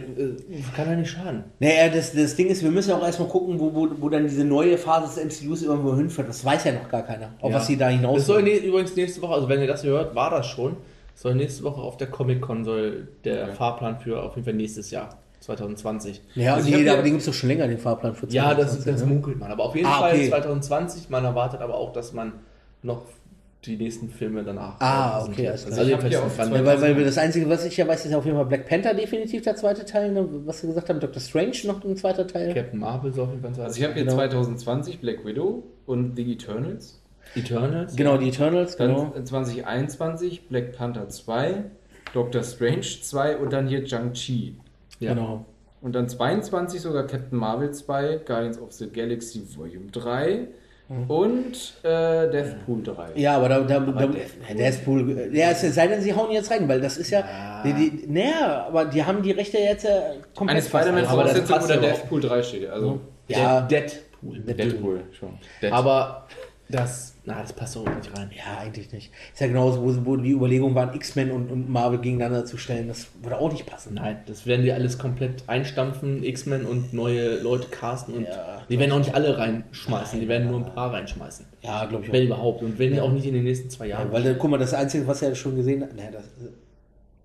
[0.77, 1.45] kann ja nicht schaden.
[1.59, 4.25] Naja, das, das Ding ist, wir müssen ja auch erstmal gucken, wo, wo, wo dann
[4.25, 6.29] diese neue Phase des MCUs irgendwo hinführt.
[6.29, 7.57] Das weiß ja noch gar keiner, auf Ja.
[7.57, 10.15] was sie da hinaus Das soll ne übrigens nächste Woche, also wenn ihr das hört,
[10.15, 10.77] war das schon.
[11.15, 13.53] Soll nächste Woche auf der Comic-Con soll der Okay.
[13.55, 16.21] Fahrplan für auf jeden Fall nächstes Jahr, 2020.
[16.35, 18.73] Ja, Also nee, aber den gibt es doch schon länger, den Fahrplan für Ja, das,
[18.83, 19.07] 2020, das ne?
[19.15, 19.51] munkelt man.
[19.51, 20.29] Aber auf jeden Ah, Fall okay.
[20.29, 21.09] 2020.
[21.11, 22.33] Man erwartet aber auch, dass man
[22.83, 23.03] noch
[23.67, 24.81] die nächsten Filme danach.
[24.81, 25.53] Ah, okay, klar.
[25.53, 26.65] Also Ich hab jedenfalls hier sind auf dran.
[26.65, 28.95] Weil, weil das Einzige, was ich ja weiß, ist ja auf jeden Fall Black Panther
[28.95, 30.27] definitiv der zweite Teil, ne?
[30.47, 32.55] was wir gesagt haben, Doctor Strange noch ein zweiter Teil.
[32.55, 34.15] Captain Marvel ist auf jeden Fall ein Also ich habe hier Genau.
[34.17, 37.01] 2020 Black Widow und The Eternals.
[37.35, 37.95] Eternals.
[37.97, 39.15] Genau, die Eternals, Dann genau.
[39.23, 41.65] 2021 Black Panther 2,
[42.15, 44.57] Doctor Strange 2 und dann hier Shang-Chi.
[45.01, 45.15] Ja.
[45.15, 45.45] Genau.
[45.83, 50.49] Und dann 22 sogar Captain Marvel 2, Guardians of the Galaxy Volume 3
[51.07, 53.11] und äh, Deathpool 3.
[53.15, 54.07] Ja, aber da, da, da
[54.53, 58.07] Deadpool, ja, es sei denn, sie hauen jetzt rein, weil das ist ja, die, die,
[58.09, 60.01] naja, aber die haben die Rechte jetzt äh,
[60.35, 61.93] komplett Eine Spider-Man Aber das Fortsetzung passt oder ja.
[61.93, 62.71] Deathpool 3 steht.
[62.71, 64.41] Also Ja, Deadpool.
[64.41, 65.39] Deadpool schon.
[65.63, 65.73] Dead.
[65.73, 66.27] Aber
[66.69, 68.31] das, na, das passt doch nicht rein.
[68.35, 69.13] ja, eigentlich nicht.
[69.33, 72.89] Ist ja genauso, wo, wo die Überlegungen waren, X-Men und, und Marvel gegeneinander zu stellen.
[72.89, 73.95] Das würde auch nicht passen.
[73.95, 78.79] Nein, das werden die alles komplett einstampfen, X-Men und neue Leute casten und Ja, die
[78.79, 81.45] werden auch nicht alle reinschmeißen, die werden nur ein paar reinschmeißen.
[81.63, 82.37] Ja, glaube ich Wenn auch.
[82.37, 82.63] überhaupt.
[82.63, 84.09] Und wenn auch nicht in den nächsten zwei Jahren.
[84.09, 86.25] Ja, weil, äh, guck mal, das Einzige, was er schon gesehen hat, nee, das,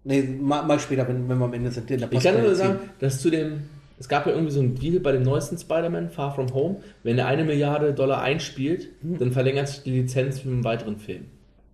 [0.03, 1.89] nee, mal, mal später, wenn, wenn wir am Ende sind.
[1.89, 5.11] Ich kann nur sagen, dass zu dem, es gab ja irgendwie so einen Deal bei
[5.11, 9.83] dem neuesten Spider-Man, Far From Home, wenn er eine Milliarde Dollar einspielt, dann verlängert sich
[9.83, 11.25] die Lizenz für einen weiteren Film.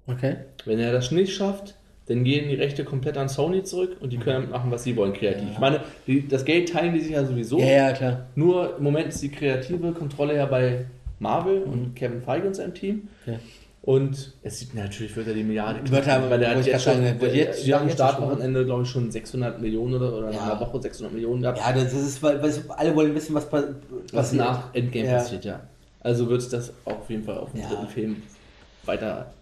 [0.07, 0.36] Okay.
[0.65, 1.75] Wenn er das nicht schafft,
[2.07, 5.13] dann gehen die Rechte komplett an Sony zurück und die können machen, was sie wollen,
[5.13, 5.49] kreativ.
[5.53, 7.60] Ich meine, die, das Geld teilen die sich ja sowieso.
[7.60, 8.27] Ja, ja, klar.
[8.36, 10.86] Nur im Moment ist die kreative Kontrolle ja bei
[11.19, 13.07] Marvel und Kevin Feige und seinem Team.
[13.25, 13.36] Ja.
[13.83, 17.03] Und es sieht natürlich, wird er die Milliarde Wird er, weil er hat jetzt schon,
[17.03, 20.43] sagen, der, jetzt- haben am Startwochenende, glaube ich, schon 600 Millionen oder, oder in Ja.
[20.51, 23.63] einer Woche 600 Millionen gehabt, Ja, das ist, weil, weil alle wollen wissen, was, was
[24.11, 24.41] passiert.
[24.43, 25.13] nach Endgame Ja.
[25.17, 25.61] passiert, ja.
[25.99, 27.69] Also wird das auf jeden Fall auf dem Ja.
[27.69, 28.15] dritten Film
[28.85, 29.33] weiter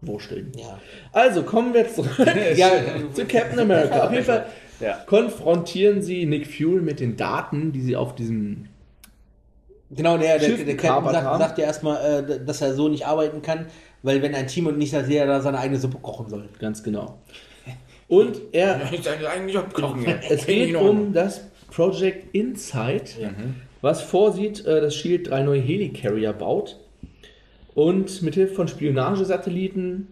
[0.00, 0.50] wursteln.
[0.56, 0.78] Ja.
[1.12, 2.10] Also kommen wir zurück
[2.56, 2.70] Ja.
[3.12, 4.06] zu Captain America.
[4.06, 4.46] Auf jeden Fall
[4.80, 4.94] Ja.
[5.06, 8.67] konfrontieren sie Nick Fury mit den Daten, die sie auf diesem
[9.90, 13.40] Genau, der, der, der Captain sagt, sagt ja erstmal, äh, dass er so nicht arbeiten
[13.40, 13.66] kann,
[14.02, 16.48] weil wenn ein Team und nicht, dass jeder da seine eigene Suppe kochen soll.
[16.58, 17.18] Ganz genau.
[18.08, 20.06] Und er, Ich eigentlich abkochen.
[20.28, 23.16] es geht um das Project Insight,
[23.80, 26.78] was vorsieht, äh, dass Shield drei neue Helicarrier baut
[27.74, 30.08] und mithilfe von Spionagesatelliten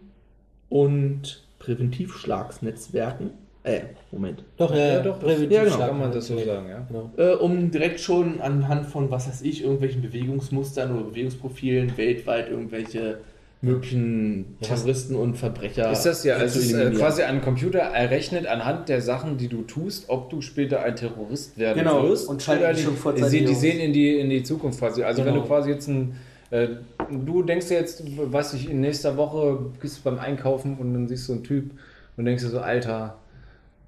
[0.69, 3.31] und Präventivschlagsnetzwerken,
[3.67, 3.81] äh,
[4.13, 5.79] Moment, Doch, ja, Ja, doch, präventiv ja, genau.
[5.79, 7.33] Kann man das so sagen, ja.
[7.33, 13.19] äh, um direkt schon anhand von, was weiß ich, irgendwelchen Bewegungsmustern oder Bewegungsprofilen weltweit irgendwelche
[13.63, 18.89] möglichen Terroristen und Verbrecher Ist das ja, also ist äh, quasi ein Computer errechnet anhand
[18.89, 22.29] der Sachen, die du tust, ob du später ein Terrorist werden Genau, wirst.
[22.29, 25.03] und die, schon vorzeitig sie, die sehen in die, in die Zukunft quasi.
[25.03, 25.43] Also wenn Genau.
[25.43, 26.17] du quasi jetzt ein,
[26.51, 26.69] äh,
[27.11, 31.29] du denkst jetzt, weiß ich, in nächster Woche bist du beim Einkaufen und dann siehst
[31.29, 31.71] du einen Typ
[32.17, 33.17] und denkst dir so, Alter,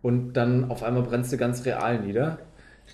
[0.02, 2.38] und dann auf einmal brennst du ganz real nieder.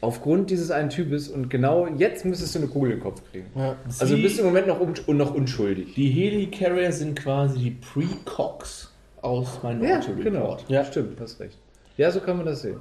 [0.01, 3.47] Aufgrund dieses einen Types und genau jetzt müsstest du eine Kugel in den Kopf kriegen.
[3.55, 3.77] Ja.
[4.01, 5.95] Also bist du im Moment noch, un und noch unschuldig.
[5.95, 10.65] Die Helicarrier sind quasi die Precox aus Minority Report.
[10.69, 11.59] Ja, stimmt, hast recht.
[11.97, 12.81] Ja, so kann man das sehen.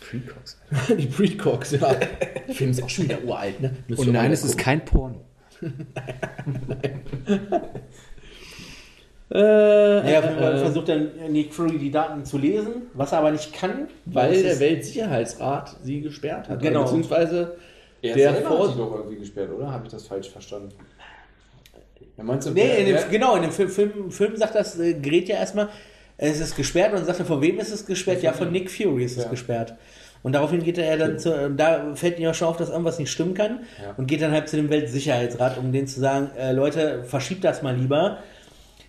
[0.00, 0.60] Precox.
[0.98, 1.94] die Precox, ja.
[1.94, 3.74] Der Film ist auch schon wieder uralt, ne?
[3.88, 5.24] Müsst Und nein, es ist kein Porno.
[9.30, 13.30] Äh, Ja, Fall äh, versucht dann Nick Fury die Daten zu lesen, was er aber
[13.30, 13.88] nicht kann.
[14.06, 16.60] weil es der Weltsicherheitsrat sie gesperrt hat.
[16.60, 16.82] Genau.
[16.82, 17.56] Beziehungsweise
[18.02, 19.70] Er der vor hat die doch irgendwie gesperrt, oder?
[19.72, 20.70] Habe ich das falsch verstanden?
[22.18, 24.78] Ja, meinst du, Nee, in dem, wer- genau, in dem Film, Film, Film sagt das
[24.78, 25.68] äh, Gerät ja erstmal,
[26.18, 28.22] es ist gesperrt und sagt er, von wem ist es gesperrt?
[28.22, 29.30] Ja, von Nick Fury ist es Ja.
[29.30, 29.74] gesperrt.
[30.22, 32.98] Und daraufhin geht er dann zu, und da fällt ihm ja schon auf, dass irgendwas
[32.98, 33.94] nicht stimmen kann Ja.
[33.96, 37.62] und geht dann halt zu dem Weltsicherheitsrat, um denen zu sagen, äh, Leute, verschiebt das
[37.62, 38.18] mal lieber.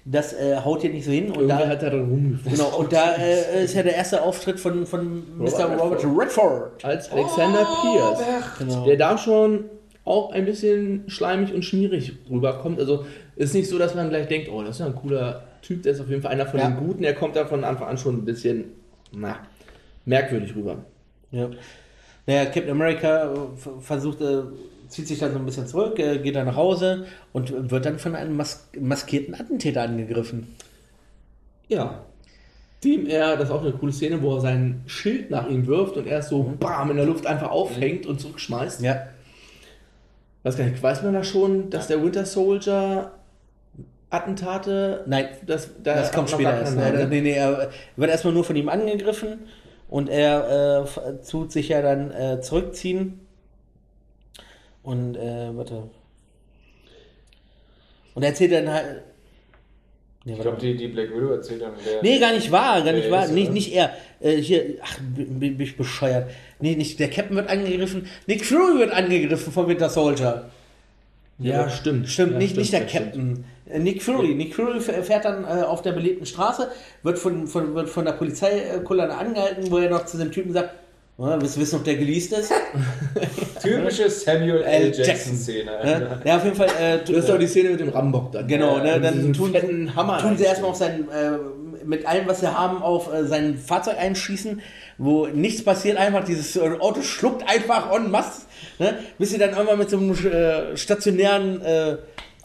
[0.05, 1.27] Das äh, haut hier nicht so hin.
[1.27, 2.51] Und Irgendwer da, hat da dran rumgefunden.
[2.51, 5.77] genau, und da äh, ist ja der erste Auftritt von, von Mr.
[5.79, 6.83] Robert Redford.
[6.83, 8.19] Als Alexander Pierce.
[8.59, 8.85] Genau.
[8.85, 9.65] Der da schon
[10.05, 12.79] auch ein bisschen schleimig und schmierig rüberkommt.
[12.79, 13.05] Also
[13.37, 15.93] ist nicht so, dass man gleich denkt, oh, das ist ja ein cooler Typ, der
[15.93, 16.69] ist auf jeden Fall einer von Ja.
[16.69, 17.05] den Guten.
[17.05, 18.65] Er kommt da von Anfang an schon ein bisschen,
[19.13, 19.37] na,
[20.03, 20.79] merkwürdig rüber.
[21.31, 21.49] Ja.
[22.27, 23.37] Naja, Captain America äh,
[23.79, 24.41] versucht, äh,
[24.93, 27.99] zieht sich dann so ein bisschen zurück, äh, geht dann nach Hause und wird dann
[27.99, 30.55] von einem mas maskierten Attentäter angegriffen.
[31.67, 32.05] Ja.
[32.83, 35.97] Dem er, das ist auch eine coole Szene, wo er sein Schild nach ihm wirft
[35.97, 38.81] und er es so bam in der Luft einfach aufhängt und zurückschmeißt.
[38.81, 39.07] Ja.
[40.43, 43.13] Weiß gar nicht, weiß man da schon, dass der Winter Soldier
[44.09, 45.03] Attentate.
[45.07, 46.75] Nein, das, das kommt später erst.
[46.75, 47.07] ne?
[47.09, 49.39] nee, nee, er wird erstmal nur von ihm angegriffen
[49.89, 53.22] und er äh, tut sich ja dann äh, zurückziehen.
[54.83, 55.89] Und, äh, warte.
[58.15, 59.01] Und er erzählt dann halt.
[60.25, 61.73] Nee, Ich glaube, die, die Black Widow erzählt dann.
[62.01, 63.25] Nee, gar nicht wahr, gar nicht wahr.
[63.25, 63.53] ist, Nicht, oder?
[63.53, 63.93] nicht er.
[64.21, 66.29] Äh, hier, ach, bin, ich bescheuert.
[66.59, 68.07] Nee, nicht der Captain wird angegriffen.
[68.27, 70.49] Nick Fury wird angegriffen vom Winter Soldier.
[71.39, 72.07] Ja, stimmt.
[72.07, 73.05] Stimmt, ja, nicht, nicht der das stimmt.
[73.05, 73.45] Captain.
[73.65, 74.35] Äh, Nick Fury.
[74.35, 76.69] Nick Fury fährt dann äh, auf der belebten Straße,
[77.01, 80.73] wird von, von, wird von der Polizeikolonne angehalten, wo er noch zu dem Typen sagt,
[81.17, 82.51] oh, willst du wissen, ob der geleast ist?
[83.61, 84.65] Typische Samuel L.
[84.65, 84.85] L.
[84.87, 85.37] Jackson Jackson.
[85.37, 85.71] Szene.
[85.83, 86.21] Ne?
[86.25, 86.69] ja, auf jeden Fall.
[86.79, 88.47] Äh, Das ist doch die Szene mit dem Rambock dann.
[88.47, 90.19] Genau, ne, dann tun, fetten Hammer.
[90.19, 91.37] tun sie erstmal auf seinen äh,
[91.85, 94.61] mit allem, was sie haben, auf äh, sein Fahrzeug einschießen,
[94.97, 98.43] wo nichts passiert, einfach dieses äh, Auto schluckt einfach en masse,
[98.79, 98.99] ne?
[99.17, 101.97] bis sie dann irgendwann mit so einem äh, stationären äh,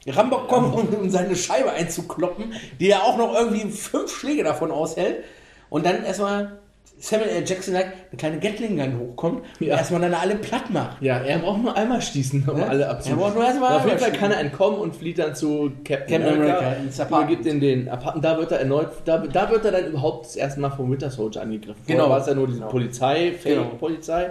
[0.09, 4.71] Rambock kommen, um, um seine Scheibe einzukloppen, die ja auch noch irgendwie fünf Schläge davon
[4.71, 5.25] aushält
[5.71, 6.59] und dann erstmal
[7.01, 7.45] Samuel L.
[7.47, 9.77] Jackson like, eine kleine Gatling-Gun hochkommt und Ja.
[9.77, 11.01] erstmal dann alle platt macht.
[11.01, 12.67] Ja, er braucht nur einmal schießen, um Ja?
[12.67, 13.19] alle Er abzuschießen.
[13.19, 16.23] braucht nur erstmal Auf jeden Fall kann er entkommen und flieht dann zu Captain, Captain
[16.25, 18.25] America, America übergibt in den Apartment.
[18.25, 21.11] Da wird er erneut, da, da wird er dann überhaupt das erste Mal vom Winter
[21.11, 21.83] Soldier angegriffen.
[21.87, 21.99] Genau.
[22.01, 22.71] Vorher war es ja nur diese Genau.
[22.71, 23.63] Polizei, Genau.
[23.63, 24.31] Fake-Polizei.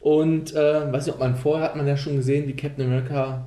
[0.00, 3.44] Und äh, weiß nicht, ob man vorher hat man ja schon gesehen, wie Captain America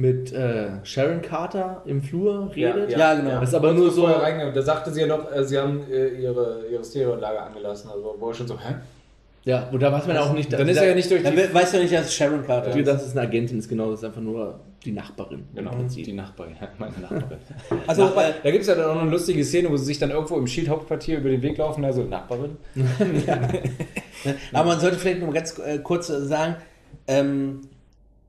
[0.00, 2.90] mit äh, Sharon Carter im Flur redet.
[2.90, 3.40] Ja, genau.
[3.40, 4.06] Das ist aber nur so.
[4.06, 7.90] Da sagte sie ja noch, äh, sie haben äh, ihre, ihre Stereoanlage angelassen.
[7.92, 8.76] Also war schon so, hä?
[9.44, 10.52] Ja, und da weiß man ja auch nicht.
[10.52, 11.38] Dann ist er ja nicht durch Dann die...
[11.42, 12.76] we- weißt du nicht, dass es Sharon Carter Ja.
[12.76, 12.86] ist.
[12.86, 15.44] dass es eine Agentin ist, genau, das ist einfach nur die Nachbarin.
[15.54, 16.04] Genau, im Prinzip.
[16.04, 17.38] die Nachbarin, ja, meine Nachbarin.
[17.88, 19.98] Also, äh, da gibt es ja dann auch noch eine lustige Szene, wo sie sich
[19.98, 22.56] dann irgendwo im Shield-Hauptquartier über den Weg laufen, also Nachbarin.
[24.52, 26.56] Aber man sollte vielleicht noch mal ganz äh, kurz sagen,
[27.06, 27.62] ähm,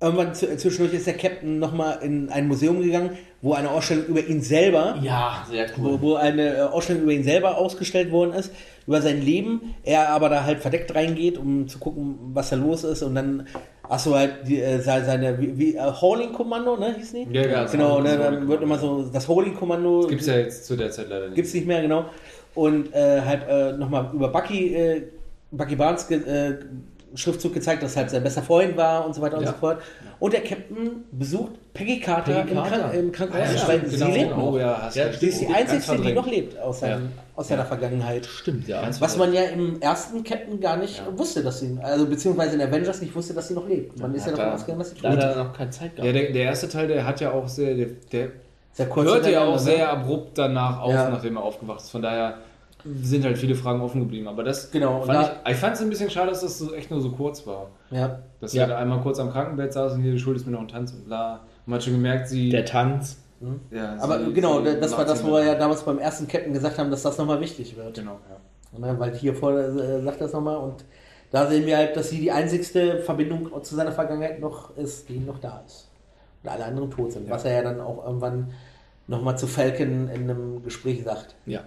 [0.02, 4.42] irgendwann zwischendurch ist der Captain nochmal in ein Museum gegangen, wo eine Ausstellung über ihn
[4.42, 8.52] selber, Ja, sehr wo, wo eine äh, Ausstellung über ihn selber ausgestellt worden ist,
[8.88, 12.84] über sein Leben, er aber da halt verdeckt reingeht, um zu gucken, was da los
[12.84, 13.48] ist und dann
[13.90, 17.28] Hast du halt die, äh, se- seine wie, wie, äh, Hauling-Kommando, ne, hieß die?
[17.32, 18.00] Ja, ja, genau.
[18.00, 20.06] Ne, dann wird immer so das Hauling-Kommando.
[20.06, 21.34] Gibt es ja jetzt zu der Zeit leider nicht.
[21.36, 22.06] Gibt's nicht mehr, genau.
[22.54, 25.02] Und äh, halt äh, nochmal über Bucky, äh,
[25.50, 26.58] Bucky Barnes äh,
[27.16, 29.52] Schriftzug gezeigt, dass halt sein bester Freund war und so weiter und Ja.
[29.52, 29.82] so fort.
[30.20, 32.94] Und der Captain besucht Peggy Carter, Peggy im, Carter.
[32.94, 34.38] Im Krankenhaus, Ja, weil stimmt, sie genau, lebt genau.
[34.38, 34.52] noch.
[34.54, 35.12] Oh, ja, Ja.
[35.14, 36.16] Sie ist die Ganz einzige, die verdrängt.
[36.16, 38.26] noch lebt aus, seinem, aus seiner Vergangenheit.
[38.26, 38.82] Stimmt, ja.
[38.82, 42.62] Ganz Was man ja im ersten Captain gar nicht wusste, dass sie, also beziehungsweise in
[42.62, 43.98] Avengers nicht wusste, dass sie noch lebt.
[44.00, 45.24] Man ist ja davon da- ausgegangen, dass sie tot Da ist.
[45.24, 46.16] hat er noch keine Zeit Ja, gehabt.
[46.16, 48.28] der, der erste Teil, der hat ja auch sehr, der, der
[48.74, 49.78] Sehr kurz hörte ja auch hintereinander, ne?
[49.78, 51.10] sehr abrupt danach auf, Ja.
[51.10, 51.90] nachdem er aufgewacht ist.
[51.92, 52.36] Von daher
[52.86, 54.28] sind halt viele Fragen offen geblieben.
[54.28, 56.74] Aber das Genau, fand da- ich, ich fand es ein bisschen schade, dass das so
[56.74, 57.72] echt nur so kurz war.
[57.92, 58.20] Ja.
[58.40, 58.64] Dass Ja.
[58.64, 60.94] er da einmal kurz am Krankenbett saß und hier, du schuldest mir noch einen Tanz
[60.94, 61.34] und bla.
[61.36, 62.50] Und man hat schon gemerkt, sie.
[62.50, 63.18] Der Tanz.
[63.72, 66.28] ja, Aber sie- genau, sie das war das, sie wo wir ja damals beim ersten
[66.28, 67.96] Captain gesagt haben, dass das nochmal wichtig wird.
[67.96, 69.00] Genau, ja.
[69.00, 70.86] Weil hier vor äh, sagt das nochmal und
[71.32, 75.20] da sehen wir halt, dass sie die einzigste Verbindung zu seiner Vergangenheit noch ist, die
[75.20, 75.90] noch da ist.
[76.44, 77.30] Und alle anderen tot sind.
[77.30, 78.52] Was er ja dann auch irgendwann
[79.08, 81.36] nochmal zu Falcon in einem Gespräch sagt.
[81.46, 81.62] Ja.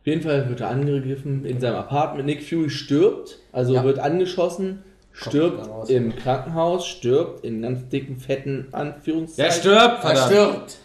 [0.00, 2.26] Auf jeden Fall wird er angegriffen in seinem Apartment.
[2.26, 3.84] Nick Fury stirbt, also Ja.
[3.84, 4.82] wird angeschossen,
[5.12, 5.90] stirbt raus.
[5.90, 9.52] im Krankenhaus, stirbt in ganz dicken, fetten Anführungszeichen.
[9.60, 10.00] stirbt!
[10.00, 10.02] verdammt.
[10.30, 10.78] Verstirbt!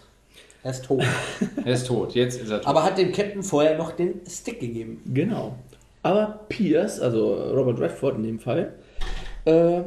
[0.63, 1.03] Er ist tot.
[1.65, 2.67] Er ist tot, jetzt ist er tot.
[2.67, 5.01] Aber hat dem Captain vorher noch den Stick gegeben.
[5.13, 5.55] Genau.
[6.01, 8.73] Aber Pierce, also Robert Redford in dem Fall,
[9.45, 9.81] äh,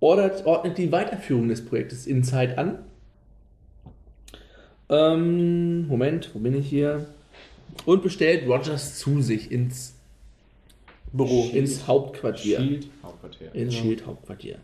[0.00, 2.78] ordert, ordnet die Weiterführung des Projektes Inside an.
[4.88, 7.06] Ähm, Moment, wo bin ich hier?
[7.84, 9.94] Und bestellt Rogers zu sich ins
[11.12, 11.48] Büro.
[11.52, 12.58] ins Hauptquartier.
[12.58, 13.54] Shield, Hauptquartier.
[13.54, 14.58] Ins Shield-Hauptquartier.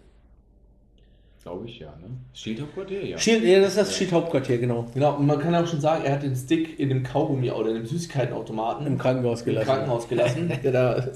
[1.42, 2.06] Glaube ich, ja, ne?
[2.32, 3.18] Shield Hauptquartier, ja.
[3.18, 4.86] Shield, ja, das ist das Shield-Hauptquartier, genau.
[4.94, 7.68] Genau, und man kann auch schon sagen, er hat den Stick in dem Kaugummi oder
[7.68, 9.66] in dem Süßigkeitenautomaten Im Krankenhaus im gelassen.
[9.66, 10.94] Krankenhaus gelassen, der da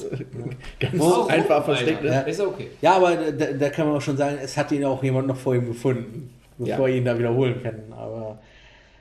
[0.81, 2.13] ganz Warum, einfach versteckt ist.
[2.13, 2.69] Ja, ist okay.
[2.83, 5.37] Ja, aber da, da kann man auch schon sagen, es hat ihn auch jemand noch
[5.37, 6.93] vor ihm gefunden, bevor Ja.
[6.95, 7.91] er ihn da wiederholen kann.
[7.93, 8.39] Aber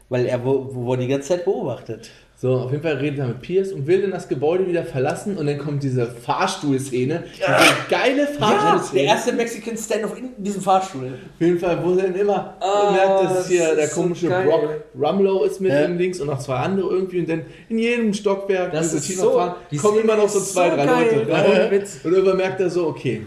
[0.07, 2.09] weil er wurde die ganze Zeit beobachtet.
[2.39, 5.37] So, auf jeden Fall redet er mit Pierce und will dann das Gebäude wieder verlassen
[5.37, 7.23] und dann kommt diese Fahrstuhlszene.
[7.35, 7.47] Diese
[7.89, 9.01] geile der Fahrstuhlszene.
[9.01, 11.05] erste Mexican Stand-off in diesem Fahrstuhl.
[11.07, 14.01] Auf jeden Fall, wo sie dann immer Ah, merkt, dass das hier der ist so
[14.03, 14.45] komische geil.
[14.45, 14.69] Brock
[14.99, 15.85] Rumlow ist mit Ja.
[15.85, 19.31] ihm links und noch zwei andere irgendwie und dann in jedem Stockwerk, Das ist so-
[19.33, 21.25] fahren, die kommen immer noch so zwei, so drei geil.
[21.27, 21.79] Leute Ja.
[22.03, 23.23] Und irgendwann merkt er so, okay.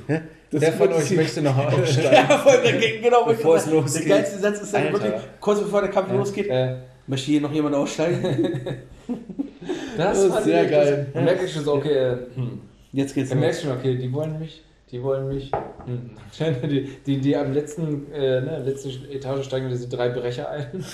[0.52, 2.12] Das Wer von euch möchte noch aussteigen?
[2.12, 4.08] Ja, voll, der geht genau Bevor es der losgeht.
[4.08, 4.92] geilste Satz ist dann Alter.
[5.02, 6.76] wirklich, kurz bevor der Kampf losgeht, Äh,
[7.10, 8.22] möchte hier noch jemand aussteigen?
[9.96, 11.06] das Das ist sehr ich- geil.
[11.12, 12.60] Da merke ich schon so, okay, äh, hm.
[12.92, 13.42] Jetzt geht's Da los.
[13.42, 15.50] merkst du schon, okay, die wollen mich, die wollen mich.
[15.86, 16.10] Hm.
[16.70, 20.66] Die, die, die am letzten, äh, ne, letzten Etage steigen diese drei Brecher ein.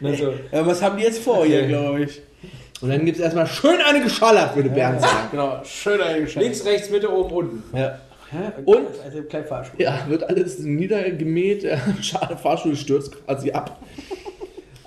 [0.00, 0.32] ne, so.
[0.52, 2.20] Ja, was haben die jetzt vor hier, glaube ich?
[2.80, 5.28] Und dann gibt es erstmal schön eine geschallert, würde Bernd sagen.
[5.32, 6.42] Genau, schön eingeschaltet.
[6.42, 7.76] Links, rechts, Mitte, oben, unten.
[7.76, 7.98] Ja.
[8.66, 8.86] Und?
[9.04, 9.80] Also klein Fahrstuhl.
[9.82, 11.66] Ja, wird alles niedergemäht,
[12.42, 13.80] Fahrstuhl stürzt quasi ab.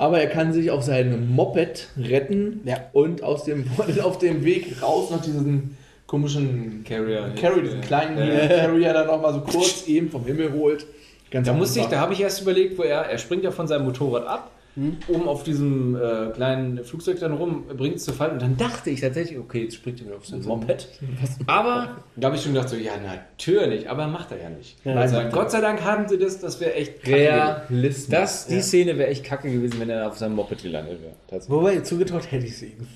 [0.02, 2.78] Aber er kann sich auf seinem Moped retten Ja.
[2.92, 3.66] und aus dem,
[4.04, 7.32] auf dem Weg raus noch diesen komischen Carrier.
[7.40, 8.48] Carry, diesen kleinen Ja.
[8.48, 10.88] Carrier dann nochmal so kurz eben vom Himmel holt.
[11.30, 11.98] Ganz Da musste ich, einfach.
[11.98, 14.50] da habe ich erst überlegt, wo er, er springt ja von seinem Motorrad ab,
[15.08, 18.34] oben auf diesem äh, kleinen Flugzeug dann rum, bringt es zu fallen.
[18.34, 20.88] Und dann dachte ich tatsächlich, okay, jetzt springt er wieder auf so ein Moped.
[21.48, 24.78] Aber da habe ich schon gedacht, so, ja, natürlich, aber macht er ja nicht.
[24.86, 27.06] also, Gott sei Dank haben sie das, das wäre echt.
[27.06, 28.08] Realismus.
[28.08, 31.42] Das, die Szene wäre echt kacke gewesen, wenn er auf seinem Moped gelandet wäre.
[31.50, 32.88] Wobei, zugetraut hätte ich es ihm.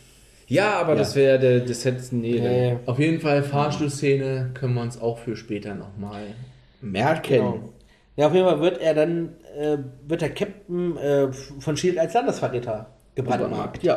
[0.48, 4.82] Ja, aber das wäre der, das hätte, nee, Äh, Auf jeden Fall, Fahrstuhlszene können wir
[4.82, 6.36] uns auch für später nochmal
[6.82, 7.34] merken.
[7.34, 7.70] Genau.
[8.18, 12.14] Ja, auf jeden Fall wird er dann, äh, wird der Captain äh, von Shield als
[12.14, 13.84] Landesverräter gebrandmarkt.
[13.84, 13.96] Ja.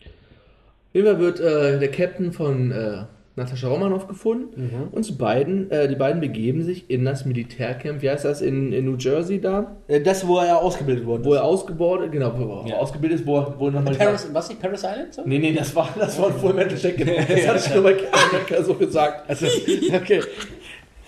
[0.00, 3.04] Auf jeden Fall wird äh, der Captain von äh,
[3.36, 8.10] Natascha Romanoff gefunden und zu beiden, äh, die beiden begeben sich in das Militärcamp, wie
[8.10, 11.24] heißt das, in, in New Jersey da, Äh, das, wo er ausgebildet wurde.
[11.24, 14.48] wo er ausgebordet, genau, wo er ausgebildet ist, wo er, wo er nochmal Paris, was
[14.48, 15.14] nicht Paris Island?
[15.14, 15.22] So?
[15.24, 17.08] Nee, nee, das war, das war ein Full Metal Jacket.
[17.30, 19.30] Das hatte ich nur bei Amerika so gesagt.
[19.30, 20.20] Also, okay.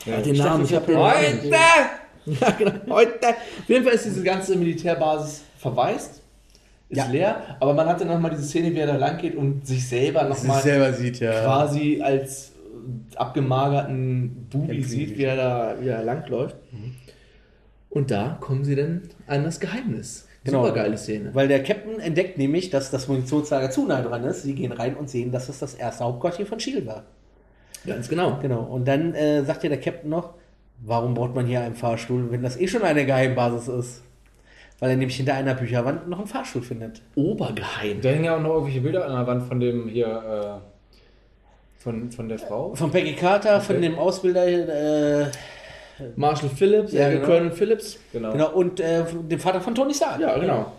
[0.07, 0.65] Ja, den Namen.
[0.65, 1.51] Ich hab Heute!
[2.41, 2.73] Ja, genau.
[2.91, 3.29] Heute.
[3.29, 6.23] Auf jeden Fall ist diese ganze Militärbasis verwaist.
[6.89, 7.07] Ist Ja.
[7.07, 7.57] leer.
[7.61, 10.25] Aber man hat dann nochmal diese Szene, wie er da lang geht und sich selber
[10.25, 11.43] nochmal selber sieht, ja.
[11.43, 16.57] quasi als äh, abgemagerten Bubi Kämpfen sieht, wie er da, wie er langläuft.
[17.91, 20.27] Und da kommen sie dann an das Geheimnis.
[20.45, 20.63] Genau.
[20.65, 21.31] Super geile Szene.
[21.35, 24.43] Weil der Captain entdeckt nämlich, dass das Munitionslager zu nah dran ist.
[24.43, 27.05] Sie gehen rein und sehen, dass es das erste Hauptquartier von Shield war.
[27.87, 28.39] Ganz genau.
[28.43, 28.63] Genau.
[28.63, 30.35] Und dann äh, sagt ja der Captain noch,
[30.85, 34.03] warum braucht man hier einen Fahrstuhl, wenn das eh schon eine Geheimbasis ist?
[34.79, 37.03] Weil er nämlich hinter einer Bücherwand noch einen Fahrstuhl findet.
[37.15, 38.01] Obergeheim.
[38.01, 42.11] Da hängen ja auch noch irgendwelche Bilder an der Wand von dem hier, äh, von,
[42.11, 42.75] von der Frau.
[42.75, 45.31] Von Peggy Carter, von dem Ausbilder, äh,
[46.17, 47.27] Marshall Phillips, Ja, äh, genau.
[47.27, 47.99] Colonel Phillips.
[48.13, 48.33] Genau.
[48.33, 50.21] genau, und äh, dem Vater von Tony Stark.
[50.21, 50.73] Ja, genau.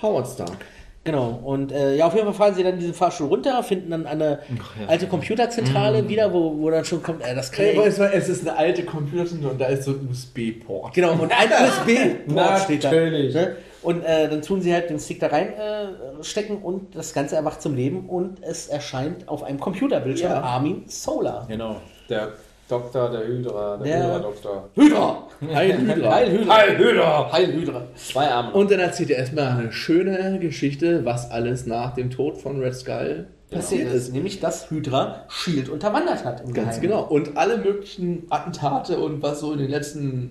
[0.00, 0.56] Howard Stark.
[1.04, 4.06] Genau, und äh, ja, auf jeden Fall fahren sie dann diesen Fahrstuhl runter, finden dann
[4.06, 4.38] eine
[4.86, 8.28] alte Computerzentrale wieder, wo, wo dann schon kommt, äh, das kann Hey, ja du, es
[8.28, 10.94] ist eine alte Computerzentrale und da ist so ein USB-Port.
[10.94, 12.90] Genau, und ein USB-Port steht da.
[12.92, 13.34] Natürlich.
[13.34, 13.56] Ne?
[13.82, 17.34] Und äh, dann tun sie halt den Stick da rein äh, stecken und das Ganze
[17.34, 20.40] erwacht zum Leben und es erscheint auf einem Computerbildschirm Ja.
[20.40, 21.46] Armin Solar.
[21.48, 21.80] Genau.
[22.08, 22.32] Der
[22.72, 24.68] Doktor, der Hydra, der, Der- Hydra-Doktor.
[24.74, 25.28] Hydra!
[25.54, 26.10] Ein Hydra.
[26.14, 26.52] Heil Hydra!
[26.54, 27.32] Heil Hydra!
[27.32, 27.82] Heil Hydra!
[27.94, 28.52] Zwei Arme.
[28.52, 32.74] Und dann erzählt er erstmal eine schöne Geschichte, was alles nach dem Tod von Red
[32.74, 34.14] Skull passiert Passiert ist, ist.
[34.14, 36.38] nämlich dass Hydra Shield unterwandert hat.
[36.44, 36.80] Ganz Geheimen.
[36.80, 37.02] genau.
[37.04, 40.30] Und alle möglichen Attentate und was so in den letzten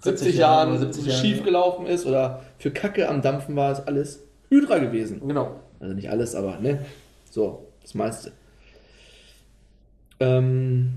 [0.00, 3.70] 70, 70 Jahren, Jahren, 70 Jahren, schief gelaufen ist oder für Kacke am Dampfen war,
[3.72, 5.20] ist alles Hydra gewesen.
[5.28, 5.56] Genau.
[5.78, 6.78] Also nicht alles, aber ne?
[7.30, 8.32] So, das meiste.
[10.20, 10.92] Ähm,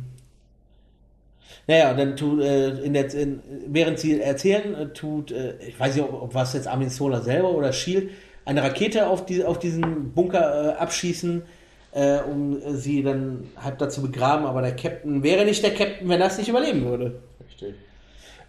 [1.67, 5.79] Naja, und dann tut, äh, in der, in, während sie erzählen, äh, tut, äh, ich
[5.79, 8.11] weiß nicht, ob, ob was jetzt Armin Solar selber oder Shield,
[8.45, 11.41] eine Rakete auf, die, auf diesen Bunker äh, abschießen,
[11.93, 16.21] äh, um sie dann halb dazu begraben, aber der Captain wäre nicht der Captain, wenn
[16.21, 17.19] es nicht überleben würde.
[17.47, 17.73] Richtig.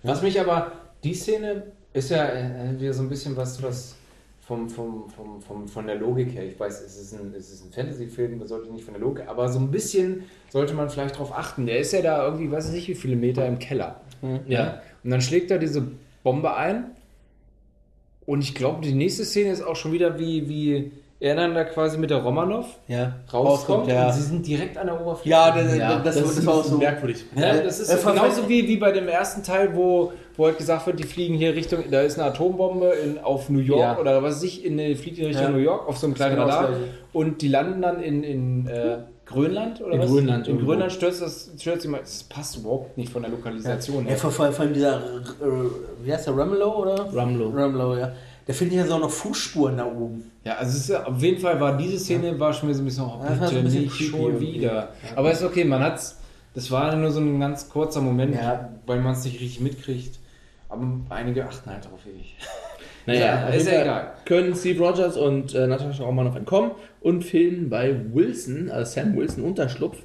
[0.02, 1.62] Was mich aber, die Szene
[1.94, 3.96] ist ja äh, wieder so ein bisschen was, was
[4.46, 7.64] vom, vom, vom, vom, von der Logik her, ich weiß, es ist ein, es ist
[7.64, 11.16] ein Fantasy-Film, das sollte nicht von der Logik, aber so ein bisschen sollte man vielleicht
[11.16, 11.66] darauf achten.
[11.66, 14.00] Der ist ja da irgendwie, weiß ich nicht, wie viele Meter im Keller.
[14.46, 14.80] Ja.
[15.02, 15.88] Und dann schlägt er diese
[16.22, 16.92] Bombe ein.
[18.24, 21.64] Und ich glaube, die nächste Szene ist auch schon wieder wie, wie er dann da
[21.64, 23.88] quasi mit der Romanov Ja, rauskommt.
[23.88, 24.06] ja.
[24.08, 25.30] Und sie sind direkt an der Oberfläche.
[25.30, 26.78] Ja, das, ja, das, das, das, war auch ist so.
[26.78, 27.24] merkwürdig.
[27.34, 30.86] Ja, das ist Äh, genauso wie, wie bei dem ersten Teil, wo, wo halt gesagt
[30.86, 33.98] wird, die fliegen hier Richtung, da ist eine Atombombe in, auf New York Ja.
[33.98, 35.50] oder was weiß ich, in, fliegt in Richtung Ja.
[35.50, 36.70] New York auf so einem kleinen genau Radar
[37.12, 40.10] und die landen dann in, in äh, Grönland oder In was?
[40.10, 40.70] Grönland In irgendwo.
[40.72, 44.18] Grönland stürzt das, stürzt jemand, das passt überhaupt nicht von der Lokalisation Ja, her.
[44.18, 47.02] vor, vor, vor allem dieser, äh, wie heißt der, Rumlow oder?
[47.12, 47.48] Rumlow.
[47.48, 48.12] Rumlow, ja.
[48.46, 50.30] Der findet ja so auch noch Fußspuren da oben.
[50.44, 52.82] Ja, also es ist, ja- auf jeden Fall war diese Szene, war schon mir so
[52.82, 54.90] ein bisschen, oh, Ja, bitte ein bisschen nicht schon wieder.
[55.16, 56.18] Aber ist okay, man hat's,
[56.54, 58.68] das war nur so ein ganz kurzer Moment, Ja.
[58.86, 60.20] weil man es nicht richtig mitkriegt.
[60.68, 62.36] Aber einige achten halt darauf ewig.
[63.08, 64.12] Naja, Ja, ist ja egal.
[64.24, 69.44] Können Steve Rogers und äh, Natascha Romanoff entkommen und filmen bei Wilson, also Sam Wilson,
[69.44, 69.98] Unterschlupf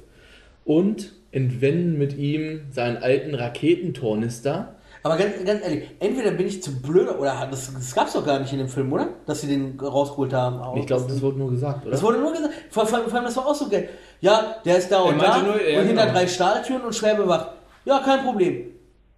[0.64, 4.74] und entwenden mit ihm seinen alten Raketentornister.
[5.02, 8.24] Aber ganz, ganz ehrlich, entweder bin ich zu blöd oder das, das gab es doch
[8.24, 9.08] gar nicht in dem Film, oder?
[9.26, 10.78] Dass sie den rausgeholt haben.
[10.78, 11.90] Ich glaube, das wurde nur gesagt, oder?
[11.90, 12.54] Das wurde nur gesagt.
[12.70, 13.88] Vor, vor, vor allem, das war auch so geil.
[14.20, 16.14] Ja, der ist da und da nur- ja, und hinter genau.
[16.18, 17.48] drei Stahltüren und schwer bewacht.
[17.84, 18.66] Ja, kein Problem.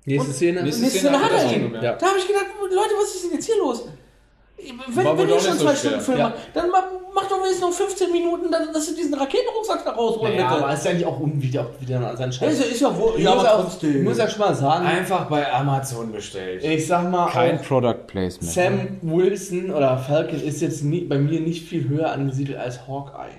[0.04, 0.62] Nächste Und- Szene.
[0.62, 1.74] Nächste Nächste Szene Szene hat er ihn.
[1.82, 1.92] ja.
[1.94, 3.84] Da habe ich gedacht, Leute, was ist denn jetzt hier los?
[4.56, 5.76] Wenn, War wenn doch ihr schon nicht so zwei schwer.
[5.90, 6.24] Stunden Film Ja.
[6.28, 9.90] macht, dann ma- macht doch wenigstens noch 15 Minuten, dass, dass sie diesen Raketenrucksack da
[9.92, 10.62] rausholen, ja, bitte.
[10.64, 12.52] aber es ist eigentlich auch unwider auch wieder an seinen Ja, Scheiß.
[12.54, 13.12] ist, ja- ist ja wohl.
[13.18, 13.96] Ich Ja, muss, aber trotzdem.
[13.98, 16.64] ich muss ja schon mal sagen, Einfach bei Amazon bestellt.
[16.64, 18.52] ich sag mal, Kein Product Placement.
[18.52, 23.32] Sam Wilson oder Falcon ist jetzt nie, bei mir nicht viel höher angesiedelt als Hawkeye.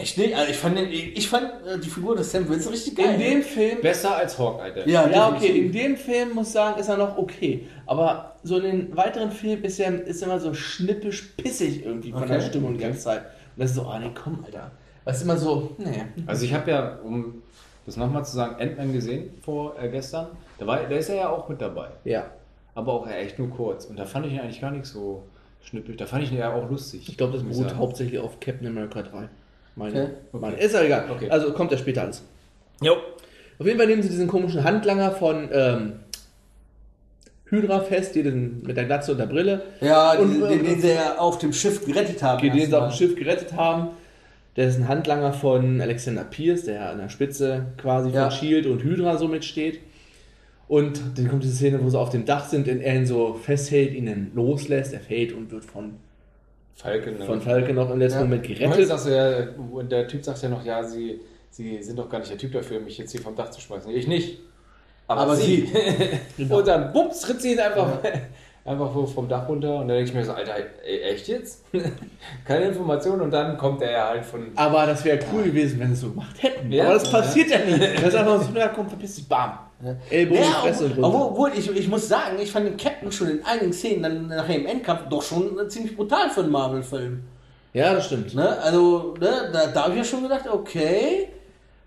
[0.00, 0.34] Echt nicht?
[0.34, 3.14] Also ich fand, den, ich fand äh, die Figur des Sam Wilson richtig geil.
[3.14, 4.72] In dem Film Besser als Hawkeye.
[4.72, 4.88] der.
[4.88, 7.66] ja, Ja, okay, in dem Film muss ich sagen, ist er noch okay.
[7.86, 12.12] Aber so in den weiteren Filmen ist er ist er immer so schnippisch pissig irgendwie
[12.12, 12.32] von Okay.
[12.34, 13.20] der Stimmung die ganze Zeit.
[13.56, 14.70] Und das ist so, ah nee, komm, Alter.
[15.04, 16.04] Das ist immer so, nee.
[16.26, 17.42] Also ich habe ja, um
[17.86, 20.28] das nochmal zu sagen, Ant-Man gesehen vor äh, gestern.
[20.58, 21.88] Da, war, da ist er ja auch mit dabei.
[22.04, 22.26] Ja.
[22.74, 23.86] Aber auch echt nur kurz.
[23.86, 25.24] Und da fand ich ihn eigentlich gar nicht so
[25.62, 25.96] schnippig.
[25.96, 27.08] Da fand ich ihn ja auch lustig.
[27.08, 29.28] Ich glaube, das beruht hauptsächlich auf Captain America 3.
[29.76, 30.10] Meine, Okay.
[30.40, 30.56] meine.
[30.56, 31.04] Ist ja egal.
[31.10, 31.28] Okay.
[31.30, 32.22] Also kommt ja später alles.
[32.82, 32.94] Jo.
[33.58, 35.92] Auf jeden Fall nehmen sie diesen komischen Handlanger von ähm,
[37.46, 40.80] Hydra fest, die den, mit der Glatze und der Brille, Ja, Und- den, den, den
[40.80, 42.40] sie ja auf dem Schiff gerettet haben.
[42.42, 42.96] den sie auf dem.
[42.96, 43.88] Schiff gerettet haben.
[44.56, 48.22] Der ist ein Handlanger von Alexander Pierce, der an der Spitze quasi Ja.
[48.28, 49.80] von Shield und Hydra so mitsteht.
[50.68, 53.34] Und dann kommt diese Szene, wo sie auf dem Dach sind und er ihn so
[53.34, 54.92] festhält, ihn dann loslässt.
[54.92, 55.94] Er fällt und wird von,
[56.76, 57.18] Falcon.
[57.18, 57.24] ne?
[57.24, 58.24] von Falcon noch im letzten Ja.
[58.24, 58.88] Moment gerettet.
[58.88, 62.18] sagst du ja, und der Typ sagt ja noch, ja, sie, sie sind doch gar
[62.18, 63.90] nicht der Typ dafür, mich jetzt hier vom Dach zu schmeißen.
[63.94, 64.38] Ich nicht.
[65.06, 65.68] Aber, Aber sie.
[66.36, 66.58] Genau.
[66.58, 67.98] Und dann, bums, tritt sie ihn einfach,
[68.64, 69.74] einfach vom Dach runter.
[69.76, 70.54] Und dann denke ich mir so, Alter,
[70.84, 71.64] ey, echt jetzt?
[72.46, 73.20] Keine Information.
[73.20, 74.48] Und dann kommt er ja halt von.
[74.56, 76.70] Aber das wäre cool gewesen, wenn sie es so gemacht hätten.
[76.72, 76.84] Ja.
[76.84, 77.78] Aber das passiert ja nie.
[77.94, 79.58] Das ist einfach so, ja komm, verpiss dich, bam.
[80.10, 81.26] Ellbogen, Ja, Fresse obwohl, runter.
[81.30, 84.56] obwohl ich, ich muss sagen, ich fand den Captain schon in einigen Szenen dann nachher
[84.56, 87.22] im Endkampf doch schon ziemlich brutal für einen Marvel-Film.
[87.72, 88.34] Ja, das stimmt.
[88.34, 88.58] Ne?
[88.58, 91.28] Also, ne, da, da habe ich ja schon gedacht, okay,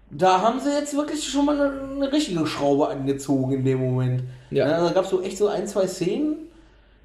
[0.10, 4.24] da haben sie jetzt wirklich schon mal eine, eine richtige Schraube angezogen in dem Moment.
[4.50, 4.66] Ja.
[4.66, 6.48] Ne, da gab es so echt so ein, zwei Szenen,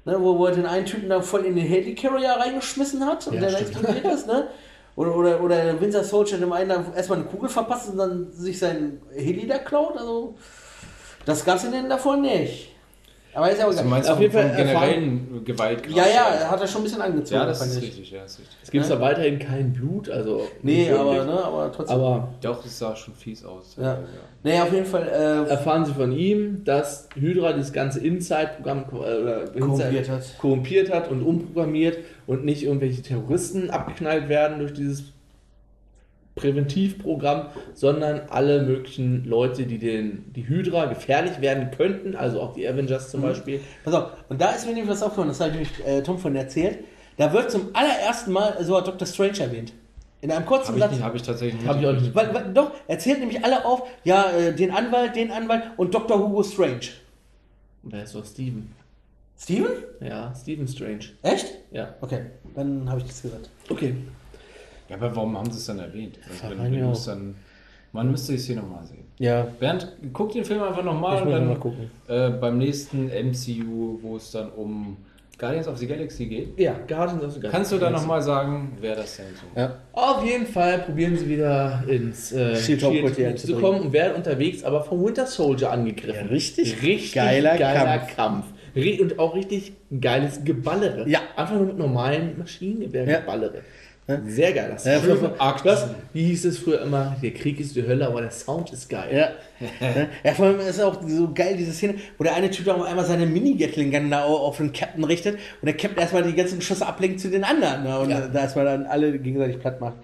[0.09, 3.35] ne, wo, wo er den einen Typen da voll in den Helicarrier reingeschmissen hat und
[3.35, 3.75] Ja, der dann stimmt.
[3.77, 4.47] explodiert ist, ne?
[4.95, 8.31] Oder, oder, oder der Winter Soldier dem einen dann erstmal eine Kugel verpasst und dann
[8.33, 9.95] sich sein Heli da klaut.
[9.97, 10.35] Also,
[11.25, 12.68] das gab's in denen davor nicht.
[13.33, 13.85] Aber ist ja auch Du egal.
[13.85, 15.95] meinst Auf jeden Fall vom generellen Gewaltgrad.
[15.95, 17.39] Ja, ja, hat er schon ein bisschen angezogen.
[17.41, 17.83] Ja, das ist ich.
[17.83, 18.57] richtig, ja, das ist richtig.
[18.63, 20.47] Es gibt zwar weiterhin kein Blut, also.
[20.63, 21.95] Nee, aber, ne, aber trotzdem.
[21.97, 23.77] aber Doch, das sah schon fies aus.
[23.79, 23.99] Ja.
[24.43, 25.03] Nee, auf jeden Fall.
[25.07, 30.37] Äh, erfahren sie von ihm, dass Hydra das ganze Inside-Programm äh, Korrumpiert Inside- hat.
[30.39, 35.03] korrumpiert hat und umprogrammiert und nicht irgendwelche Terroristen abgeknallt werden durch dieses
[36.39, 42.67] Präventivprogramm, sondern alle möglichen Leute, die den, die Hydra gefährlich werden könnten, also auch die
[42.67, 43.11] Avengers Mhm.
[43.11, 43.59] zum Beispiel.
[43.83, 46.17] Pass auf, und da ist mir nämlich was aufgefallen, das habe ich nämlich äh, Tom
[46.17, 46.79] von erzählt.
[47.17, 49.05] Da wird zum allerersten Mal so hat Dr.
[49.07, 49.73] Strange erwähnt.
[50.21, 50.91] In einem kurzen Habe ich, Satz.
[50.93, 51.67] nicht- hab ich tatsächlich nicht.
[51.69, 52.13] Hab ich auch nicht.
[52.15, 55.93] Weil, weil, doch, er zählt nämlich alle auf, ja, äh, den Anwalt, den Anwalt und
[55.93, 56.17] Dr.
[56.19, 56.79] Hugo Strange.
[57.83, 58.73] Und da ist doch Steven.
[59.41, 59.69] Steven?
[60.01, 61.05] Ja, Steven Strange.
[61.21, 61.47] Echt?
[61.71, 61.95] Ja.
[62.01, 62.25] Okay,
[62.55, 63.49] dann habe ich das gehört.
[63.69, 63.95] Okay.
[64.89, 66.17] Ja, aber warum haben sie es dann erwähnt?
[66.29, 67.35] Also, wenn, wenn dann,
[67.91, 69.03] man müsste es hier nochmal sehen.
[69.19, 71.89] Ja, Bernd, guck den Film einfach nochmal und dann mal gucken.
[72.07, 74.97] Äh, beim nächsten MCU, wo es dann um
[75.37, 77.49] Guardians of the Galaxy geht, Ja, Guardians of the Galaxy.
[77.51, 79.75] kannst du da nochmal sagen, wer das denn so Ja.
[79.93, 82.81] Auf jeden Fall probieren sie wieder ins äh, Shield
[83.39, 86.25] zu kommen und werden unterwegs, aber vom Winter Soldier angegriffen.
[86.25, 88.15] Ja, richtig richtig geiler Kampf.
[88.15, 88.45] Kampf.
[88.75, 91.07] Re- Und auch richtig geiles Geballere.
[91.09, 91.19] Ja.
[91.35, 93.19] Einfach nur mit normalen Maschinengewehr Ja.
[93.21, 93.61] Geballere.
[94.27, 94.71] Sehr geil.
[94.73, 94.99] Das Ja,
[95.63, 97.15] was, wie hieß es früher immer?
[97.21, 99.09] Der Krieg ist die Hölle, aber der Sound ist geil.
[99.11, 99.67] Ja.
[100.23, 102.83] ja, vor allem ist auch so geil, diese Szene, wo der eine Typ da auf
[102.83, 106.85] einmal seine Mini-Gatling-Gun da auf den Captain richtet und der Captain erstmal die ganzen Schüsse
[106.85, 107.83] ablenkt zu den anderen.
[107.83, 107.99] Ne?
[107.99, 108.27] Und Ja.
[108.27, 109.97] da erstmal dann alle gegenseitig platt macht.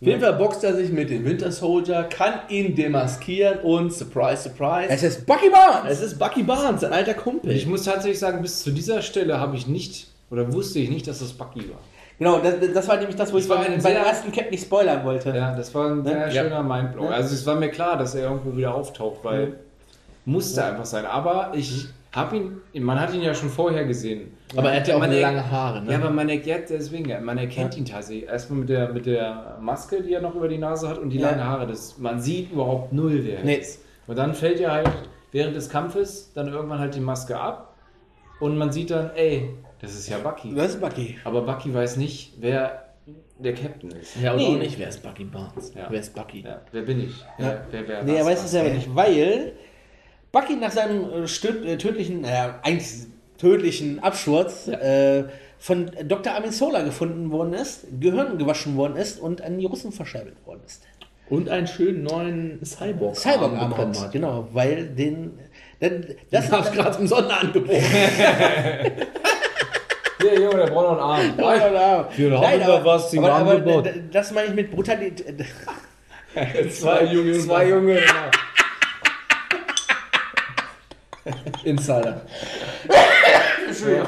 [0.00, 4.42] Auf jeden Fall boxt er sich mit dem Winter Soldier, kann ihn demaskieren und surprise,
[4.42, 4.88] surprise.
[4.88, 5.92] Es ist Bucky Barnes!
[5.92, 7.52] es ist Bucky Barnes, sein alter Kumpel.
[7.52, 11.06] Ich muss tatsächlich sagen, bis zu dieser Stelle habe ich nicht, oder wusste ich nicht,
[11.06, 11.78] dass das Bucky war.
[12.22, 14.62] Genau, das, das war nämlich das, wo Das ich war bei, der ersten Cap nicht
[14.62, 15.30] spoilern wollte.
[15.30, 16.42] Ja, das war ein sehr Ja.
[16.44, 17.08] schöner Mindblow.
[17.08, 19.54] Also es war mir klar, dass er irgendwo wieder auftaucht, weil
[20.24, 21.04] musste einfach sein.
[21.04, 24.36] Aber ich habe ihn, man hat ihn ja schon vorher gesehen.
[24.56, 25.90] aber er hat ja auch Man er- lange Haare, ne?
[25.90, 28.28] Ja, aber man erkennt deswegen, man erkennt ihn tatsächlich.
[28.28, 31.18] Erstmal mit der, mit der Maske, die er noch über die Nase hat und die
[31.18, 31.30] Ja.
[31.30, 31.66] langen Haare.
[31.66, 33.54] Das, man sieht überhaupt null, wer er Nee.
[33.56, 33.80] ist.
[34.06, 34.88] Und dann fällt ja halt
[35.32, 37.74] während des Kampfes dann irgendwann halt die Maske ab
[38.38, 39.48] und man sieht dann, ey,
[39.82, 40.54] das ist ja Bucky.
[40.54, 41.18] Das ist Bucky.
[41.24, 42.88] Aber Bucky weiß nicht, wer
[43.38, 44.14] der Captain ist.
[44.22, 44.46] Ja, und Nee.
[44.46, 45.72] auch nicht, wer ist Bucky Barnes?
[45.74, 45.86] Ja.
[45.90, 46.42] Wer ist Bucky?
[46.46, 47.24] Ja, wer bin ich?
[47.38, 49.52] Wer, wer, wer, Nee, er weiß es selber nicht, weil
[50.30, 52.88] Bucky nach seinem äh, äh, tödlichen, naja, eigentlich
[53.38, 55.24] tödlichen Absturz äh,
[55.58, 56.34] von Dr.
[56.34, 60.82] Amisola gefunden worden ist, Gehirn gewaschen worden ist und an die Russen verscherbelt worden ist.
[61.28, 63.16] Und einen schönen neuen Cyborg.
[63.16, 65.38] Cyborg-Arm bekommen hat, genau, weil den.
[65.80, 67.70] denn- Das, Das ist gerade im Sonderangebot.
[70.32, 71.66] Hier, Junge, der braucht noch einen Arm.
[71.66, 72.06] Genau.
[72.16, 75.44] Wir haben Nein, da aber, was aber, aber d- das meine ich mit Brutalität.
[76.72, 77.38] Zwei Junge.
[77.38, 78.30] Zwei Junge, genau.
[81.64, 82.22] Insider.
[83.78, 84.02] Schön.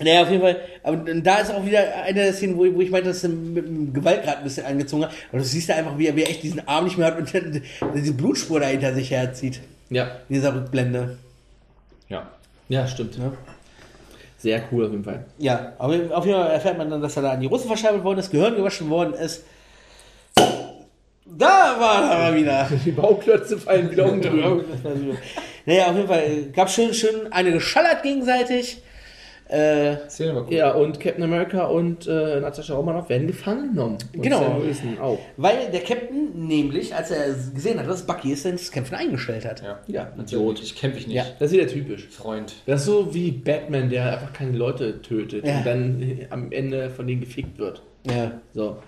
[0.00, 0.60] Naja, auf jeden Fall.
[0.82, 3.64] Aber da ist auch wieder eine der Szenen, wo, wo ich meinte, dass er mit
[3.66, 5.12] dem Gewaltgrad ein bisschen angezogen hat.
[5.28, 7.18] Aber du siehst da einfach, wie er, wie er echt diesen Arm nicht mehr hat
[7.18, 7.62] und dann
[7.94, 9.60] diese Blutspur da hinter sich herzieht.
[9.90, 10.04] Ja.
[10.28, 11.18] In dieser Rückblende.
[12.08, 12.26] Ja.
[12.68, 13.18] Ja, stimmt.
[14.42, 15.24] Sehr cool auf jeden Fall.
[15.38, 18.02] Ja, aber auf jeden Fall erfährt man dann, dass er da an die Russen verscherbelt
[18.02, 19.44] worden ist, Gehirn gewaschen worden ist.
[21.24, 22.68] Da war er aber wieder.
[22.84, 24.18] Die Bauklötze fallen wieder um
[25.66, 28.82] naja, auf jeden Fall gab schön, schön eine geschallert gegenseitig.
[29.52, 30.46] Äh, cool.
[30.50, 33.98] Ja, und Captain America und äh, Natascha Romanoff werden gefangen genommen.
[34.14, 34.38] Und Genau.
[34.40, 35.18] Sam Wilson auch.
[35.36, 39.62] weil der Captain nämlich, als er gesehen hat, dass Bucky ist, das Kämpfen eingestellt hat.
[39.62, 39.78] Ja.
[39.88, 40.62] Ja, Idiot.
[40.62, 41.16] Ich kämpfe ich nicht.
[41.16, 41.24] Ja.
[41.38, 42.08] Das ist wieder typisch.
[42.08, 42.54] Freund.
[42.66, 45.58] Das ist so wie Batman, der einfach keine Leute tötet Ja.
[45.58, 47.82] und dann äh, am Ende von denen gefickt wird.
[48.10, 48.32] Ja.
[48.54, 48.78] So.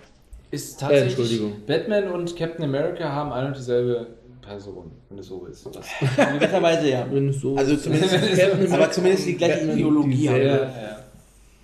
[0.51, 1.09] Ist tatsächlich.
[1.17, 1.53] Entschuldigung.
[1.67, 4.07] Batman und Captain America haben eine und dieselbe
[4.45, 5.65] Person, wenn es so ist.
[5.73, 5.87] Das,
[6.17, 7.07] In gewisser Weise ja.
[7.09, 8.13] Wenn es so Also zumindest,
[8.71, 10.41] aber zumindest die gleiche Ideologie haben.
[10.41, 10.99] ja, ja.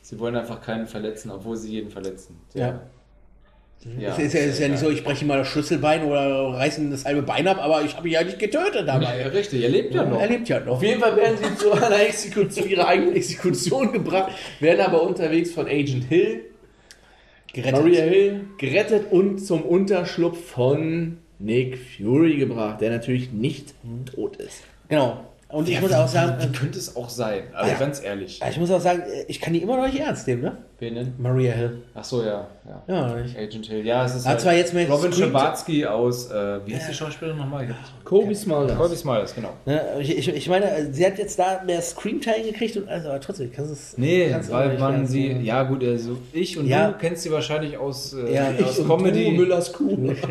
[0.02, 2.36] Sie wollen einfach keinen verletzen, obwohl sie jeden verletzen.
[2.54, 2.82] Ja.
[3.98, 4.10] ja.
[4.10, 6.54] Es ist ja, es ist ja nicht so, ich breche ihm mal das Schlüsselbein oder
[6.54, 9.22] reiße ihm das halbe Bein ab, aber ich habe ihn ja nicht getötet dabei.
[9.22, 10.20] Ja, richtig, er lebt ja noch.
[10.20, 10.74] Er lebt ja noch.
[10.74, 15.02] Auf jeden Fall werden sie zu einer Exekution, zu ihrer eigenen Exekution gebracht, werden aber
[15.04, 16.42] unterwegs von Agent Hill,
[17.54, 17.80] Gerettet.
[17.80, 23.74] Maria Hill, gerettet und zum Unterschlupf von Nick Fury gebracht, der natürlich nicht
[24.14, 24.64] tot ist.
[24.88, 25.26] Genau.
[25.50, 27.44] Und ich muss auch sagen, Wie könnte es auch sein?
[27.54, 27.78] Also Ja.
[27.78, 28.40] ganz ehrlich.
[28.50, 30.58] ich muss auch sagen, ich kann die immer noch nicht ernst nehmen, ne?
[30.80, 31.14] Wen denn?
[31.18, 31.82] Maria Hill.
[31.94, 32.48] Ach so, ja.
[32.66, 32.84] ja.
[32.88, 33.38] Ja, nicht.
[33.38, 33.86] Agent Hill.
[33.86, 37.38] Ja, es ist Hat zwar jetzt mehr Robin Schabatsky aus, äh, wie heißt die Schauspielerin
[37.38, 37.66] nochmal?
[37.66, 38.78] Ich hab's- Kobe Smulders.
[38.78, 39.52] Colby Smiles, genau.
[39.66, 39.82] Ne?
[40.02, 43.50] Ich, ich, ich meine, sie hat jetzt da mehr Screamtime gekriegt und also, aber trotzdem
[43.54, 43.98] kannst du es.
[43.98, 45.46] Nee, kannst weil man sie, nehmen.
[45.46, 46.90] ja gut, also ich und Ja.
[46.92, 49.24] du kennst sie wahrscheinlich aus, äh, Ja, aus und Comedy.
[49.24, 50.14] Du, Müllers Kuh.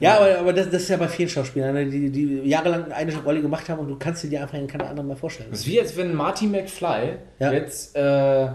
[0.00, 3.16] Ja, aber, aber das, das ist ja bei vielen Schauspielern, ne, die, die jahrelang eine
[3.22, 5.48] Rolle gemacht haben und du kannst sie dir einfach in keiner anderen mehr vorstellen.
[5.52, 7.52] Das ist wie als wenn Marty McFly Ja.
[7.52, 8.48] jetzt äh,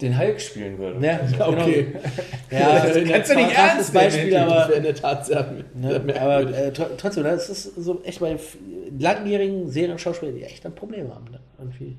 [0.00, 1.04] den Hulk spielen würde.
[1.06, 1.86] Ja, Okay.
[1.92, 2.06] Genau.
[2.50, 4.04] Ja, Das kannst du nicht ernst nehmen.
[4.04, 6.56] Beispiel, aber, Das wäre in der Tat sehr, sehr ne, aber merkwürdig.
[6.56, 8.36] äh, tr- trotzdem, es ist so echt bei
[8.98, 11.24] langjährigen Serienschauspielern, die echt ein Problem haben.
[11.30, 11.38] Ne?
[11.58, 11.96] Irgendwie.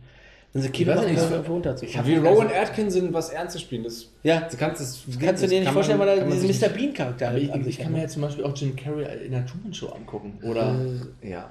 [0.53, 2.07] Wenn sie Kino weiß machen, nicht, können, ich- runterzukommen.
[2.07, 5.71] Wie Rowan Atkinson was Ernstes spielen, das Ja, du kannst es kannst du dir nicht
[5.71, 6.69] vorstellen, man- weil er diesen Mr.
[6.73, 7.93] Bean-Charakter Aber ich, ich sich kann hat.
[7.93, 10.37] mir jetzt zum Beispiel auch Jim Carrey in der Truman Show angucken.
[10.43, 11.49] Oder nicht- ja.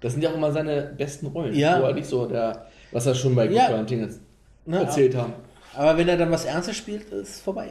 [0.00, 1.54] das sind ja auch immer seine besten Rollen.
[1.54, 1.80] Ja.
[1.80, 3.76] Wo er nicht so der, was er schon bei Good Ja.
[3.78, 4.20] Hunting jetzt
[4.66, 5.32] Ne, erzählt haben.
[5.74, 7.68] Aber wenn er dann was Ernstes spielt, ist es vorbei.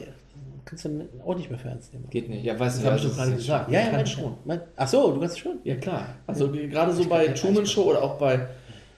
[0.66, 2.08] Kannst du auch nicht mehr für ernst nehmen.
[2.10, 2.43] Geht nicht.
[2.45, 2.86] Ja, weiß Das nicht.
[2.86, 3.72] habe ich doch gerade gesagt.
[3.72, 4.34] Ja, Ich ja, kann mein, schon.
[4.45, 5.58] Mein, ach so, du kannst schon.
[5.64, 6.08] Ja, klar.
[6.28, 8.47] Also gerade so bei Truman Show oder auch bei,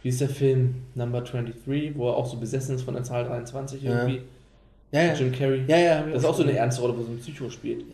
[0.04, 3.24] wie ist der Film Number 23, wo er auch so besessen ist von der Zahl
[3.26, 3.92] 23 Ja.
[3.92, 4.22] irgendwie.
[4.92, 5.14] Ja, ja.
[5.14, 5.64] Jim Carrey.
[5.68, 6.02] Ja, ja.
[6.04, 7.86] Das ist auch so eine ernste Rolle, wo so ein Psycho spielt.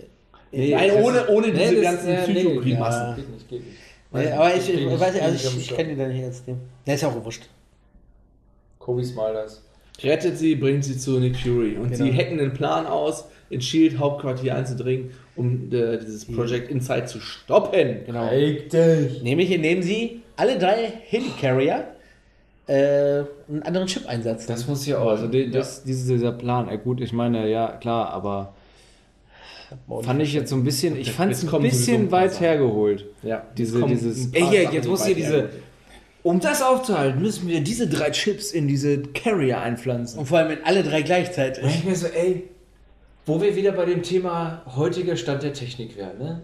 [0.51, 3.01] Nee, Nein, ohne, ohne nee, diese ganzen ja, nee, Psycho-Grimassen.
[3.09, 3.13] ja.
[3.15, 3.77] Geht nicht, geht nicht.
[4.11, 6.47] Nee, aber ich, ich, nicht, weiß nicht, also ich, ich kann ihn da nicht ernst
[6.47, 6.61] nehmen.
[6.87, 7.43] Der ist ja auch wurscht.
[8.79, 9.61] Kobe Smilers.
[10.03, 11.75] Rettet sie, bringt sie zu Nick Fury.
[11.77, 12.05] Und Genau.
[12.05, 17.19] sie hacken einen Plan aus, ins Shield Hauptquartier einzudringen, um äh, dieses Project Inside zu
[17.19, 18.01] stoppen.
[18.05, 18.29] Genau.
[18.29, 19.23] dich.
[19.23, 21.85] Nämlich indem sie alle drei Helicarrier
[22.67, 24.45] äh, einen anderen Chip einsetzen.
[24.47, 25.09] Das muss ja auch.
[25.09, 26.69] Also die, das, diese, dieser Plan.
[26.69, 28.53] Äh, gut, ich meine, ja, klar, aber
[30.01, 33.05] fand ich jetzt so ein bisschen, ich fand es ein bisschen weit hergeholt.
[33.23, 35.63] Ja, Diese, dieses, ey, hier, jetzt muss hier diese, hergeholt.
[36.23, 40.19] Um das aufzuhalten, müssen wir diese drei Chips in diese Carrier einpflanzen.
[40.19, 41.63] Und vor allem in alle drei gleichzeitig.
[41.63, 42.49] Und ich mir so, ey,
[43.25, 46.43] wo wir wieder bei dem Thema heutiger Stand der Technik wären, ne?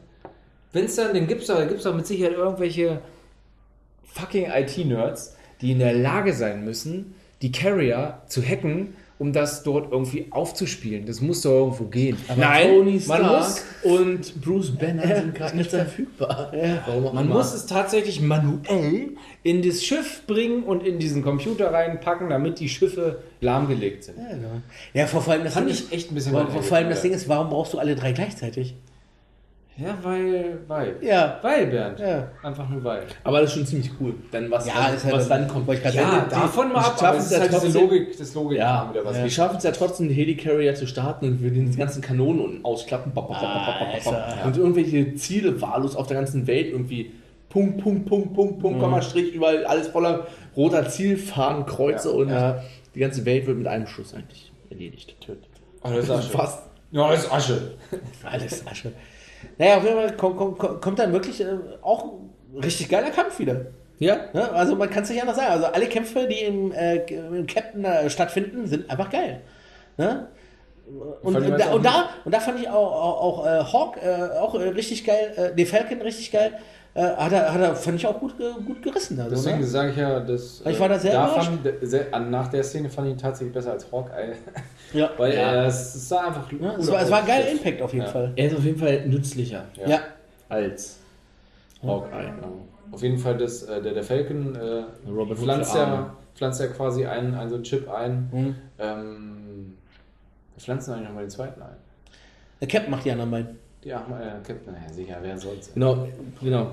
[0.72, 3.02] Wenn es dann, dann gibt es doch, gibt's doch mit Sicherheit irgendwelche
[4.04, 9.92] fucking IT-Nerds, die in der Lage sein müssen, die Carrier zu hacken, um das dort
[9.92, 11.06] irgendwie aufzuspielen.
[11.06, 12.18] Das muss doch irgendwo gehen.
[12.28, 16.52] Tony man Stark muss, und Bruce Banner sind gerade nicht verfügbar.
[16.86, 17.36] Warum auch man immer.
[17.36, 19.12] muss es tatsächlich manuell
[19.44, 24.18] in das Schiff bringen und in diesen Computer reinpacken, damit die Schiffe lahmgelegt sind.
[24.18, 24.62] Ja, genau.
[24.94, 27.14] ja vor, allem das Fand Ding ich ist, echt ein bisschen vor, allem das Ding
[27.14, 28.76] ist, warum brauchst du alle drei gleichzeitig?
[29.78, 30.96] Ja, weil, weil.
[31.02, 31.38] Ja.
[31.42, 32.00] Weil, Bernd.
[32.00, 32.30] Ja.
[32.44, 33.04] Einfach nur weil.
[33.26, 34.14] Aber das ist schon ziemlich cool.
[34.32, 35.68] Dann was, Ja, dann, ist halt- was dann kommt.
[35.68, 37.82] wollte ich gerade Ja, davon mal ab, aber schaffen es ist ja halt diese trotzdem-
[37.82, 39.22] Logik, das Logik Ja, wieder was.
[39.22, 42.66] die schaffen es ja trotzdem, die Helicarrier zu starten und wir den ganzen Kanonen unten
[42.66, 43.12] ausklappen.
[43.14, 47.12] Bap, bap, ist er- Und irgendwelche Ziele wahllos auf der ganzen Welt irgendwie.
[47.50, 52.62] Punkt, Punkt, Punkt, Punkt, Punkt, Komma, Strich, überall alles voller roter Zielfahnen, Kreuze und Ja.
[52.96, 55.16] die ganze Welt wird mit einem Schuss eigentlich erledigt.
[55.20, 55.44] Tötet.
[55.84, 56.30] Oh, ist Asche.
[56.30, 56.60] Fast.
[56.92, 57.74] Ja, ist Asche.
[58.24, 58.92] Alles Asche.
[59.58, 63.40] Naja, auf jeden Fall kommt, kommt, kommt dann wirklich äh, auch ein richtig geiler Kampf
[63.40, 63.68] wieder.
[63.98, 64.52] Ja, Ne?
[64.52, 65.52] Also man kann es nicht anders sagen.
[65.52, 69.42] Also alle Kämpfe, die im, äh, im Captain äh, stattfinden, sind einfach geil.
[69.98, 70.28] Ne?
[71.24, 74.38] Und, und, da, und, da, und da fand ich auch, auch, auch äh, Hawk äh,
[74.38, 76.60] auch äh, richtig geil, den Falcon richtig geil,
[76.96, 78.34] äh, hat, er, hat er, fand ich auch gut,
[78.66, 79.20] gut gerissen.
[79.20, 79.66] Also, Deswegen ne?
[79.66, 80.62] sage ich ja, dass.
[80.66, 81.60] Ich war da sehr da fand,
[82.14, 84.34] an- Nach der Szene fand ich ihn tatsächlich besser als Hawkeye.
[84.94, 85.10] Ja.
[85.18, 85.40] Weil Ja.
[85.54, 86.52] er, es sah einfach.
[86.52, 88.12] Ja, es, war, es war ein geiler Impact auf jeden Ja.
[88.12, 88.32] Fall.
[88.36, 89.88] Er ist auf jeden Fall nützlicher Ja.
[89.90, 90.00] Ja.
[90.50, 90.98] als
[91.84, 92.24] Hawkeye.
[92.24, 92.34] Ja.
[92.92, 97.06] Auf jeden Fall, das, äh, der, der Falcon äh, Robert pflanzt, ja, pflanzt ja quasi
[97.06, 98.30] einen, einen so einen Chip ein.
[98.32, 98.56] Mhm.
[98.80, 99.74] Ähm,
[100.54, 101.76] wir pflanzen eigentlich nochmal den zweiten ein.
[102.62, 103.60] Der Captain macht die anderen beiden.
[103.86, 105.74] Ja, äh, Captain, naja, sicher, wer sonst?
[105.76, 106.08] Genau,
[106.42, 106.72] genau.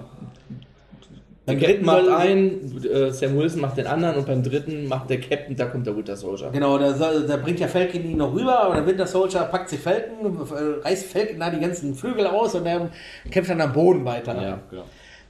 [1.44, 4.88] Beim Der Captain dritten macht einen, äh, Sam Wilson macht den anderen und beim dritten
[4.88, 6.50] macht der Captain, da kommt der Winter Soldier.
[6.50, 9.80] Genau, da, da bringt ja Falcon ihn noch rüber, aber der Winter Soldier packt sich
[9.80, 12.88] Falcon, äh, reißt Falcon da die ganzen Flügel aus und der
[13.30, 14.40] kämpft dann am Boden weiter.
[14.40, 14.58] Ja.
[14.70, 14.84] Genau.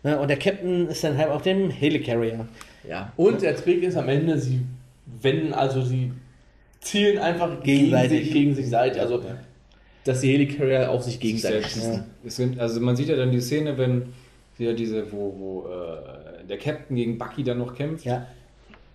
[0.04, 2.46] Ne, Und der Captain ist dann halt auf dem Helicarrier.
[2.88, 3.12] Ja.
[3.16, 4.60] Und der Trick ist am Ende, sie
[5.20, 6.12] wenden, also sie
[6.80, 8.10] zielen einfach Gegenseitig.
[8.10, 9.00] gegen sich, gegen sich seite.
[9.00, 9.20] Also,
[10.04, 12.04] dass die Helicarrier auf sich gegenseitig Selbst, schießen.
[12.24, 14.06] Sind, also man sieht ja dann die Szene, wenn
[14.58, 18.04] wieder diese, wo, wo äh, der Captain gegen Bucky dann noch kämpft.
[18.04, 18.26] Ja.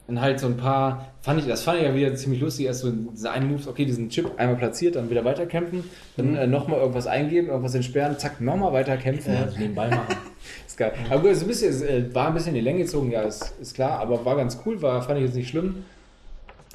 [0.07, 2.79] Und halt so ein paar, fand ich, das fand ich ja wieder ziemlich lustig, erst
[2.79, 5.83] so diese einen Moves, okay, diesen Chip einmal platziert, dann wieder weiterkämpfen,
[6.15, 9.35] dann äh, nochmal irgendwas eingeben, irgendwas entsperren, zack, nochmal weiterkämpfen.
[9.35, 10.15] Also nebenbei machen.
[10.65, 10.93] ist geil.
[11.09, 13.11] Aber gut, es ist ein bisschen, es, äh, war ein bisschen in die Länge gezogen,
[13.11, 15.83] ja, ist, ist klar, aber war ganz cool, war, fand ich jetzt nicht schlimm.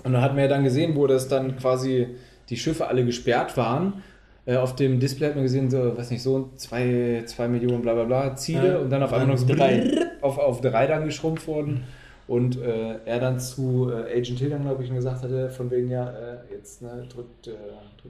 [0.05, 2.09] Und dann hat man ja dann gesehen, wo das dann quasi
[2.51, 4.03] die Schiffe alle gesperrt waren.
[4.45, 7.95] Äh, auf dem Display hat man gesehen, so, weiß nicht, so zwei, zwei Millionen bla
[7.95, 8.79] bla bla Ziele Ja.
[8.79, 11.85] und dann auf einmal noch so drei auf, auf drei dann geschrumpft wurden.
[12.29, 15.91] Und äh, er dann zu äh, Agent Hill dann, glaube ich, gesagt hatte, von wegen
[15.91, 17.53] ja, äh, jetzt ne, drückt, äh,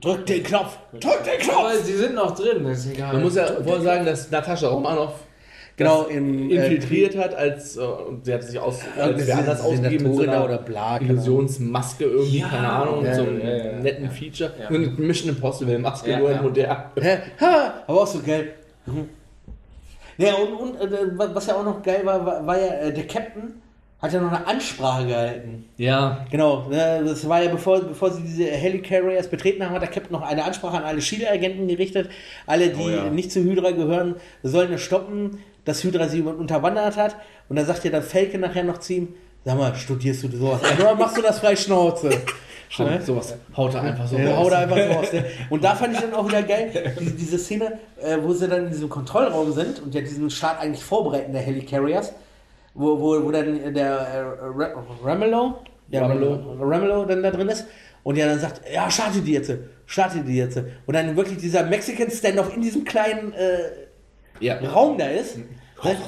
[0.00, 0.78] Drück den Knopf!
[0.92, 1.84] Drück den Aber Knopf!
[1.84, 3.14] sie sind noch drin, ist egal.
[3.14, 5.14] Man muss ja vorher sagen, dass Natascha Romanoff
[5.76, 10.16] Genau, im, infiltriert hat, als äh, und sie hat sich aus, als anders ausgegeben mit
[10.16, 12.48] so einer oder bla, Illusionsmaske irgendwie, Ja.
[12.48, 14.10] keine Ahnung, Ja, so einem ja, ja, netten ja.
[14.10, 14.52] Feature.
[14.60, 14.68] Ja.
[14.68, 16.42] Und Mission Impossible Maske, Ja, nur in ja.
[16.42, 16.76] modern.
[17.00, 17.18] Hä?
[17.40, 18.50] Ha, aber auch so geil.
[18.86, 19.08] Mhm.
[20.18, 23.06] Ja, und, und äh, was ja auch noch geil war, war, war ja, äh, der
[23.06, 23.54] Captain
[24.00, 25.64] hat ja noch eine Ansprache gehalten.
[25.78, 29.88] Ja, Genau, ne, das war ja bevor, bevor sie diese Helicarriers betreten haben, hat der
[29.90, 32.10] Captain noch eine Ansprache an alle Shield-Agenten gerichtet.
[32.46, 33.04] Alle, die Oh ja.
[33.10, 37.16] nicht zu Hydra gehören, sollen es stoppen, dass Hydra sie unterwandert hat.
[37.48, 40.60] Und dann sagt ja dann Falcon nachher noch zu ihm, sag mal, studierst du sowas?
[40.78, 42.10] Oder machst du das frei Schnauze?
[42.68, 44.38] stimmt, sowas haut er einfach so Ja, raus.
[44.46, 45.12] hau da einfach so aus.
[45.12, 45.24] Ne?
[45.50, 48.64] Und da fand ich dann auch wieder geil, diese, diese Szene, äh, wo sie dann
[48.64, 52.12] in diesem Kontrollraum sind und ja diesen Start eigentlich vorbereiten der Helicarriers,
[52.74, 54.20] wo, wo, wo dann der äh,
[54.56, 55.56] Ra- Ramelow,
[55.90, 56.56] ja, Ramelow.
[56.60, 57.66] Ramelow dann da drin ist
[58.04, 59.52] und ja dann sagt, ja, starte die jetzt,
[59.84, 60.56] starte die jetzt.
[60.86, 63.58] Und dann wirklich dieser Mexican Standoff in diesem kleinen äh,
[64.42, 64.58] Ja.
[64.58, 65.38] Raum da ist.
[65.38, 65.44] Ne?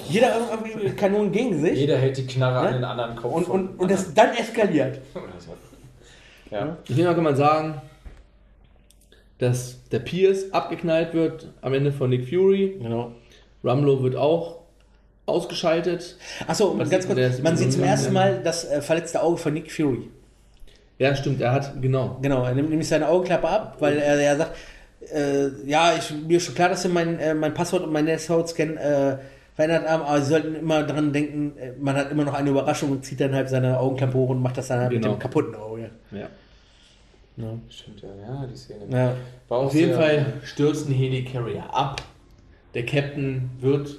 [0.09, 1.79] Jeder irgendwie mit Kanonen gegen sich.
[1.79, 2.69] Jeder hält die Knarre Ja?
[2.69, 3.33] an den anderen Kopf.
[3.35, 5.01] Und, und, und das dann eskaliert.
[6.51, 6.77] ja.
[6.87, 7.81] Ich finde, kann man sagen,
[9.39, 12.79] dass der Pierce abgeknallt wird am Ende von Nick Fury.
[12.81, 13.13] Genau.
[13.65, 14.61] Rumlow wird auch
[15.27, 16.17] ausgeschaltet.
[16.47, 20.11] Achso, ganz kurz, man, sieht zum ersten Mal das äh, verletzte Auge von Nick Fury.
[20.99, 22.19] Ja, stimmt, er hat, genau.
[22.23, 24.57] Genau, er nimmt nämlich seine Augenklappe ab, weil er, er sagt,
[25.13, 28.05] äh, ja, ich, mir ist schon klar, dass sie mein, äh, mein Passwort und mein
[28.07, 29.19] Nashorn-Scan äh,
[29.55, 32.91] verändert haben, aber sie sollten immer daran denken, äh, man hat immer noch eine Überraschung
[32.93, 35.15] und zieht dann halt seine Augenklappe hoch und macht das dann halt mit Genau.
[35.15, 35.91] dem kaputten Auge.
[36.11, 36.27] Ja.
[37.69, 38.81] Stimmt, ja, ja, die Szene.
[38.91, 39.15] Ja.
[39.49, 42.01] Auf jeden Fall stürzt ein Helicarrier ab.
[42.75, 43.97] Der Captain wird,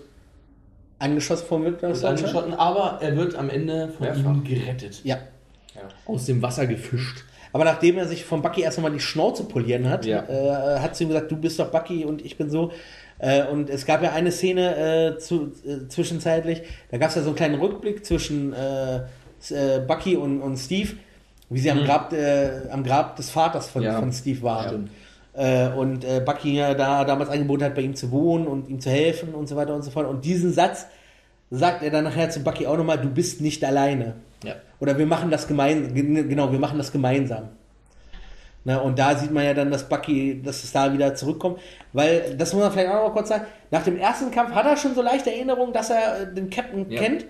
[1.00, 4.24] Angeschossen vom angeschossen, aber er wird am Ende von Mehrfach.
[4.24, 5.02] ihm gerettet.
[5.04, 5.18] Ja.
[6.06, 7.26] Aus dem Wasser gefischt.
[7.56, 10.26] Aber nachdem er sich von Bucky erst einmal die Schnauze polieren hat, Ja.
[10.28, 12.74] äh, hat zu ihm gesagt, du bist doch Bucky und ich bin so.
[13.18, 14.76] Äh, und es gab ja eine Szene
[15.16, 19.80] äh, zu, äh, zwischenzeitlich, da gab es ja so einen kleinen Rückblick zwischen äh, äh,
[19.88, 20.98] Bucky und, und Steve,
[21.50, 22.14] wie sie am, Grab,
[22.72, 23.88] am Grab des Vaters von, Mhm.
[23.88, 24.00] Ja.
[24.00, 24.90] von Steve waren.
[25.34, 28.90] Äh, und Bucky ja da damals angeboten hat, bei ihm zu wohnen und ihm zu
[28.90, 30.08] helfen und so weiter und so fort.
[30.10, 30.88] Und diesen Satz
[31.52, 34.16] sagt er dann nachher zu Bucky auch nochmal, du bist nicht alleine.
[34.46, 34.56] Ja.
[34.80, 37.50] Oder wir machen das gemeinsam, genau, wir machen das gemeinsam.
[38.68, 41.60] Na, und da sieht man ja dann, dass Bucky, dass es da wieder zurückkommt.
[41.94, 44.66] Weil, das muss man vielleicht auch noch mal kurz sagen, nach dem ersten Kampf hat
[44.66, 47.00] er schon so leichte Erinnerungen, dass er äh, den Captain Ja.
[47.00, 47.26] kennt.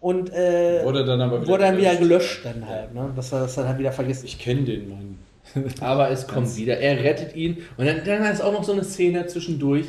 [0.00, 2.42] Und äh, Wurde dann aber wieder wurde dann wieder gelöscht.
[2.42, 3.12] gelöscht dann halt, ne?
[3.16, 4.24] dass er das dann halt wieder vergisst.
[4.24, 5.18] Ich kenne den Mann.
[5.80, 6.78] Aber es kommt wieder.
[6.78, 7.58] Er rettet ihn.
[7.76, 9.86] Und dann, dann ist auch noch so eine Szene zwischendurch.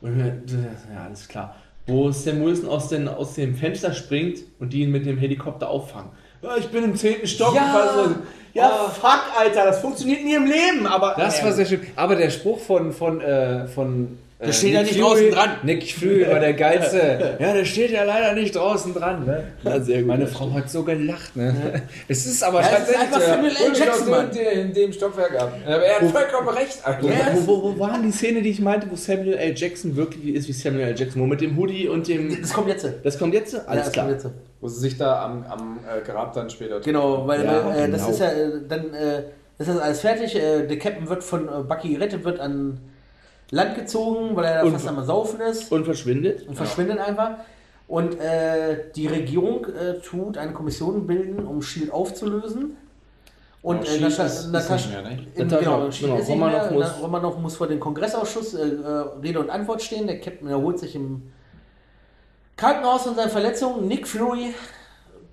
[0.00, 1.56] Und wir, ja, alles klar.
[1.86, 5.68] Wo Sam Wilson aus, den, aus dem Fenster springt und die ihn mit dem Helikopter
[5.68, 6.10] auffangen.
[6.42, 7.54] Ja, ich bin im zehnten Stock.
[7.54, 7.92] Ja.
[7.94, 8.14] So,
[8.52, 10.86] ja, fuck, Alter, das funktioniert nie im Leben.
[10.86, 11.80] Aber Das war sehr schön.
[11.94, 15.50] Aber der Spruch von, von, äh, von äh, steht ja Nick nicht Fury- draußen dran.
[15.62, 17.36] Nick Fury war der Geilste.
[17.40, 19.24] ja, der steht ja leider nicht draußen dran.
[19.24, 19.44] Ne?
[19.64, 20.06] Ja, gut.
[20.06, 21.34] Meine Frau hat so gelacht.
[21.36, 21.82] Ne?
[22.08, 23.72] Es ist aber Ja, es ist tatsächlich einfach Samuel L.
[23.78, 24.30] Jackson, Mann.
[24.30, 25.52] in dem Stockwerk ab.
[25.64, 26.78] Aber er hat vollkommen recht.
[26.86, 26.98] Ja.
[27.46, 29.54] Wo, wo, wo war denn die Szene, die ich meinte, wo Samuel L.
[29.56, 30.98] Jackson wirklich ist wie Samuel L.
[30.98, 31.22] Jackson?
[31.22, 32.38] Wo mit dem Hoodie und dem.
[32.40, 32.86] Das kommt jetzt.
[33.02, 33.54] Das kommt jetzt?
[33.54, 34.06] Ja, Alles das klar.
[34.06, 34.34] kommt jetzt.
[34.60, 38.00] Wo sie sich da am, am äh, Grab dann später Genau, weil Ja, äh, das
[38.02, 38.10] genau.
[38.12, 39.18] ist ja äh, dann äh,
[39.58, 40.34] ist das alles fertig.
[40.36, 42.78] Äh, der Captain wird von äh, Bucky gerettet, wird an
[43.50, 46.46] Land gezogen, weil er da Und- fast am Saufen ist Und verschwindet.
[46.48, 47.32] und verschwindet einfach.
[47.88, 52.76] Und äh, die Regierung äh, tut eine Kommission bilden, um Shield aufzulösen.
[53.62, 55.26] Und äh, Natascha, ne?
[55.34, 56.70] in, Natascha, genau, genau, mehr.
[56.72, 58.88] muss- Na, Romanoff muss vor dem Kongressausschuss äh, äh,
[59.22, 60.06] Rede und Antwort stehen.
[60.08, 61.22] Der Captain erholt sich im
[62.56, 63.86] Krankenhaus von seinen Verletzungen.
[63.86, 64.54] Nick Fury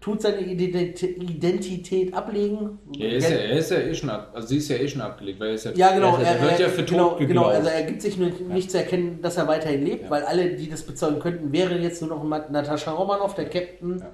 [0.03, 2.77] tut seine Ident- Identität ablegen.
[2.97, 4.87] Ja, er ist ja, er ist ja eh schon ab, also sie ist ja eh
[4.87, 6.17] schon abgelegt, weil er ist ja, Ja, genau.
[6.17, 7.55] er, er wird ja für genau, tot genau, geglaubt.
[7.55, 10.69] also er gibt sich nur nicht zu erkennen, dass er weiterhin lebt, weil alle, die
[10.69, 14.09] das bezeugen könnten, wäre jetzt nur noch Natascha Romanoff, der Captain Ja.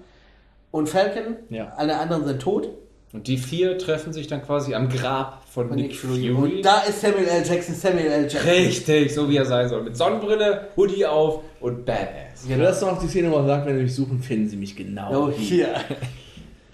[0.70, 1.38] und Falcon.
[1.50, 1.74] Ja.
[1.76, 2.70] Alle anderen sind tot.
[3.12, 6.30] Und die vier treffen sich dann quasi am Grab von Und Nick, Nick Fury.
[6.30, 7.44] Und da ist Samuel L.
[7.44, 8.22] Jackson, Samuel L.
[8.24, 8.50] Jackson.
[8.52, 9.82] Richtig, so wie er sein soll.
[9.82, 12.48] Mit Sonnenbrille, Hoodie auf und Badass.
[12.48, 14.58] Ja, das ist noch die Szene, wo er sagt, wenn sie mich suchen, finden sie
[14.58, 15.28] mich genau.
[15.28, 15.74] Oh, hier.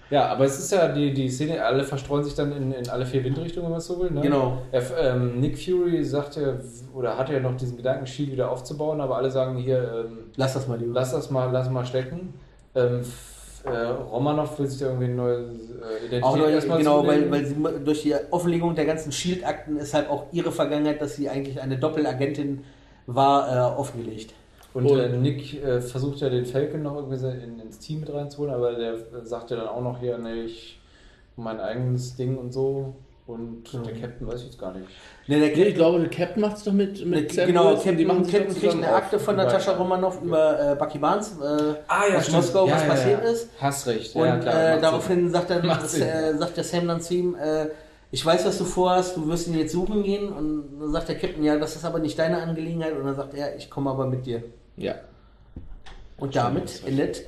[0.08, 3.04] Ja, aber es ist ja die, die Szene, alle verstreuen sich dann in, in alle
[3.04, 4.10] vier Windrichtungen, wenn man es so will.
[4.12, 4.20] Ne?
[4.20, 4.62] Genau.
[4.70, 6.54] Er, ähm, Nick Fury sagt ja,
[6.94, 10.54] oder hat ja noch diesen Gedanken, Shield wieder aufzubauen, aber alle sagen hier, ähm, Lass
[10.54, 10.92] das mal, lieber.
[10.94, 12.34] lass das mal, lass mal stecken.
[12.76, 13.00] Ähm,
[13.66, 17.30] äh, Romanov will sich da irgendwie eine neue äh, Identität Auch nur, erstmal genau, weil,
[17.30, 21.28] weil sie durch die Offenlegung der ganzen Shield-Akten ist halt auch ihre Vergangenheit, dass sie
[21.28, 22.64] eigentlich eine Doppelagentin
[23.06, 24.34] war, äh, offengelegt.
[24.74, 28.12] Und, Und- äh, Nick äh, versucht ja den Falcon noch irgendwie in, ins Team mit
[28.12, 28.94] reinzuholen, aber der
[29.24, 30.80] sagt ja dann auch noch hier, nee, ich
[31.36, 32.94] mein eigenes Ding und so.
[33.26, 34.86] Und der Captain weiß ich jetzt gar nicht.
[35.26, 37.76] Ne, der Nee, ich glaube, der Captain macht es doch mit, mit Sam genau, Wilson,
[37.76, 38.92] Captain, die machen Captain kriegt eine.
[38.92, 41.34] Akte von Natascha Romanoff über äh, Bucky Barnes
[41.88, 43.48] Ah aus Moskau, was passiert ist.
[43.60, 44.14] Hast recht.
[44.14, 47.66] Und ja, klar, äh, daraufhin sagt, dann, äh, sagt der Sam dann zu ihm, äh,
[48.12, 50.32] ich weiß, was du vorhast, du wirst ihn jetzt suchen gehen.
[50.32, 52.96] Und dann sagt der Captain, ja, das ist aber nicht deine Angelegenheit.
[52.96, 54.44] Und dann sagt er, ich komme aber mit dir.
[54.76, 54.94] Ja.
[56.16, 57.24] Und damit endet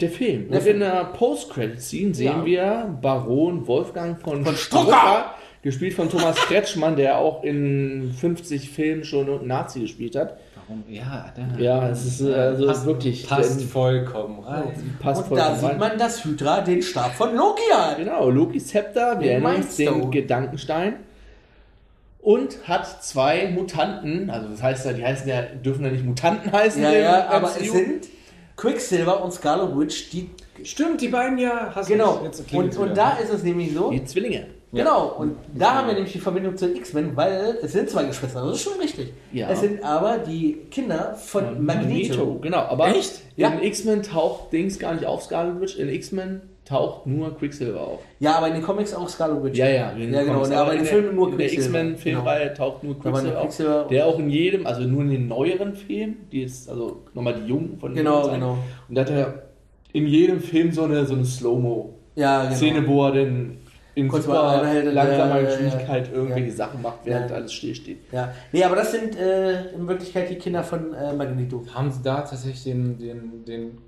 [0.00, 0.48] Der Film.
[0.48, 0.74] Der Und Film.
[0.76, 2.44] in der Post-Credit-Scene sehen Ja.
[2.44, 5.34] wir Baron Wolfgang von, Von Strucker!
[5.62, 10.36] gespielt von Thomas Kretschmann, der auch in 50 Filmen schon Nazi gespielt hat.
[10.54, 10.84] Warum?
[10.88, 11.58] Ja, da.
[11.62, 14.96] Ja, es ist äh, also passt, wirklich passt der- vollkommen rein.
[15.00, 15.56] passt Und voll da rein.
[15.60, 17.98] sieht man, dass Hydra den Stab von Loki hat.
[17.98, 20.10] Genau, Lokis Zepter, wir Den erinnern uns den.
[20.10, 20.94] Gedankenstein.
[22.20, 26.50] Und hat zwei Mutanten, also das heißt ja, die heißen ja, dürfen ja nicht Mutanten
[26.50, 26.82] heißen.
[26.82, 27.60] Ja, ja, aber MCU.
[27.62, 28.08] es sind
[28.56, 30.30] Quicksilver und Scarlet Witch, die.
[30.62, 31.72] Stimmt, die beiden ja.
[31.74, 32.26] Hast Genau.
[32.52, 33.90] Und, und da ist es nämlich so.
[33.90, 34.46] die Zwillinge.
[34.72, 38.04] Genau, und da haben wir nämlich die Verbindung zu den X-Men, weil es sind zwei
[38.04, 39.12] Geschwister, das ist schon richtig.
[39.32, 39.48] Ja.
[39.48, 42.38] Es sind aber die Kinder von Magneto.
[42.40, 43.22] Genau, aber Echt?
[43.36, 43.50] Ja.
[43.50, 45.76] in X-Men taucht Dings gar nicht auf, Scarlet Witch.
[45.76, 48.00] In X-Men taucht nur Quicksilver auf.
[48.18, 49.56] Ja, aber in den Comics auch Scarlet Witch.
[49.58, 49.90] Ja, ja.
[49.92, 50.50] in Ja, genau, Comics.
[50.50, 51.78] aber in den der- Filmen nur In der Quicksilver.
[51.78, 53.42] X-Men-Filmreihe taucht nur nur Quicksilver auf.
[53.42, 53.86] Quicksilver.
[53.90, 57.46] Der auch in jedem, also nur in den neueren Filmen, die ist also nochmal die
[57.46, 58.58] Jungen von den Genau, genau.
[58.88, 59.42] Und da hat er
[59.92, 62.88] in jedem Film so eine, so eine Slow-Mo-Szene, Ja, genau.
[62.88, 63.56] wo er dann
[63.94, 66.14] in Kurz super anhält, langsamer ja, Geschwindigkeit ja.
[66.14, 66.54] irgendwelche Ja.
[66.54, 67.36] Sachen macht, während Ja.
[67.36, 67.98] alles stillsteht.
[68.12, 68.30] Ja.
[68.52, 71.62] Nee, aber das sind äh, in Wirklichkeit die Kinder von äh, Magneto.
[71.72, 73.78] Haben sie da tatsächlich den, den, den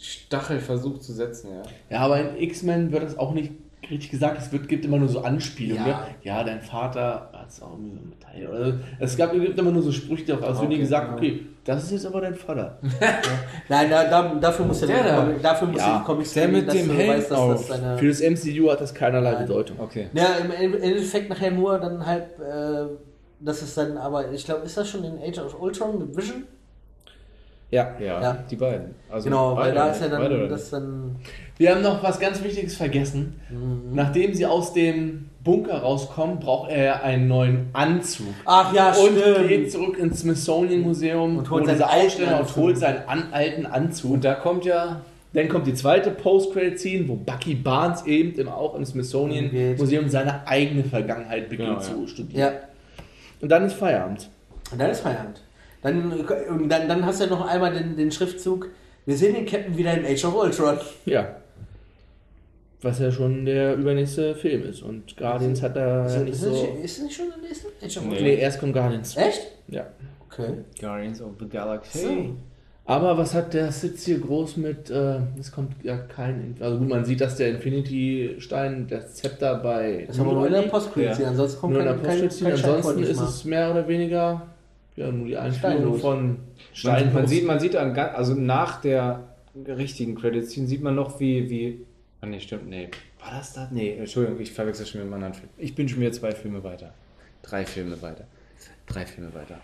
[0.00, 1.62] Stachel versucht zu setzen, ja?
[1.90, 3.52] Ja, aber in X-Men wird das auch nicht
[3.90, 4.38] richtig gesagt.
[4.38, 5.86] Es wird, gibt immer nur so Anspielungen.
[5.86, 6.06] Ja.
[6.22, 8.60] Ja, ja dein Vater hat es auch irgendwie so ein Metall.
[8.60, 11.16] Oder es gab, gibt immer nur so Sprüche, als wenn die Okay, gesagt ja.
[11.16, 12.78] okay, das ist jetzt aber dein Vater.
[13.68, 15.16] Nein, da, da, dafür muss der, Der da.
[15.22, 17.52] Comic- dafür muss Ja, die Comics der mit dass dem Helm weißt, auf.
[17.52, 19.46] das seine Für das MCU hat das keinerlei Nein.
[19.46, 19.80] Bedeutung.
[19.80, 20.08] Okay.
[20.12, 20.26] Ja,
[20.60, 22.86] im Endeffekt nachher nur dann halt, äh,
[23.40, 26.44] das ist dann, aber ich glaube, ist das schon in Age of Ultron mit Vision?
[27.70, 27.94] Ja.
[28.00, 28.38] Ja, Ja.
[28.50, 28.94] die beiden.
[29.10, 30.08] Also genau, weil beide da ist ja?
[30.18, 31.16] Beide dann, das dann,
[31.58, 33.38] Wir haben noch was ganz Wichtiges vergessen.
[33.50, 33.94] Mhm.
[33.94, 38.26] Nachdem sie aus dem Bunker rauskommen, braucht er ja einen neuen Anzug.
[38.46, 39.48] ach ja, und stimmt.
[39.48, 42.56] geht zurück ins Smithsonian Museum Und holt seinen alten Aussteller und Anzug.
[42.56, 44.12] holt seinen an, alten Anzug.
[44.12, 45.00] Und da kommt ja
[45.34, 49.78] Dann kommt die zweite Post-Credit-Scene, wo Bucky Barnes eben im, auch im Smithsonian Geht.
[49.78, 52.08] Museum seine eigene Vergangenheit beginnt Genau, zu ja.
[52.08, 52.40] studieren.
[52.40, 52.52] Ja,
[53.42, 54.30] Und dann ist Feierabend.
[54.72, 55.42] und dann ist Feierabend.
[55.82, 56.12] Dann,
[56.50, 58.68] und dann, dann hast du ja noch einmal den, den Schriftzug,
[59.06, 60.78] wir sehen den Captain wieder in Age of Ultron.
[61.04, 61.36] Ja.
[62.82, 64.82] Was ja schon der übernächste Film ist.
[64.82, 66.50] Und Guardians hat da Ist, ja das nicht ist, so.
[66.50, 67.68] nicht, ist das nicht schon der nächste?
[67.82, 68.04] Age of.
[68.04, 68.22] Ultron?
[68.24, 69.16] Nee, erst kommt Guardians.
[69.16, 69.40] Echt?
[69.68, 69.86] Ja.
[70.30, 70.52] Okay.
[70.80, 71.98] Guardians of the Galaxy.
[71.98, 72.36] So.
[72.84, 76.88] Aber was hat der Sitz hier groß mit, äh, es kommt ja kein, also gut,
[76.88, 80.62] man sieht, dass der Infinity-Stein, das Zepter bei Das haben wir nur in der.
[80.62, 81.28] Post-Credit, Ja.
[81.28, 84.46] ansonsten kommt Nur in der kein, kein, kein Ansonsten ist es mehr oder weniger,
[84.98, 86.00] Ja, nur die Einführung Steinlos.
[86.00, 86.36] von Man,
[86.72, 87.14] Stein.
[87.14, 89.28] man sieht, man sieht an, also nach der
[89.66, 91.86] richtigen Credits Scene sieht man noch wie, wie,
[92.20, 92.88] ah nee, stimmt, nee,
[93.20, 93.68] war das da?
[93.70, 95.48] Nee, Entschuldigung, ich verwechsel schon mit einem anderen Film.
[95.56, 96.92] Ich bin schon wieder zwei Filme weiter.
[97.42, 98.24] Drei Filme weiter.
[98.86, 99.58] Drei Filme weiter.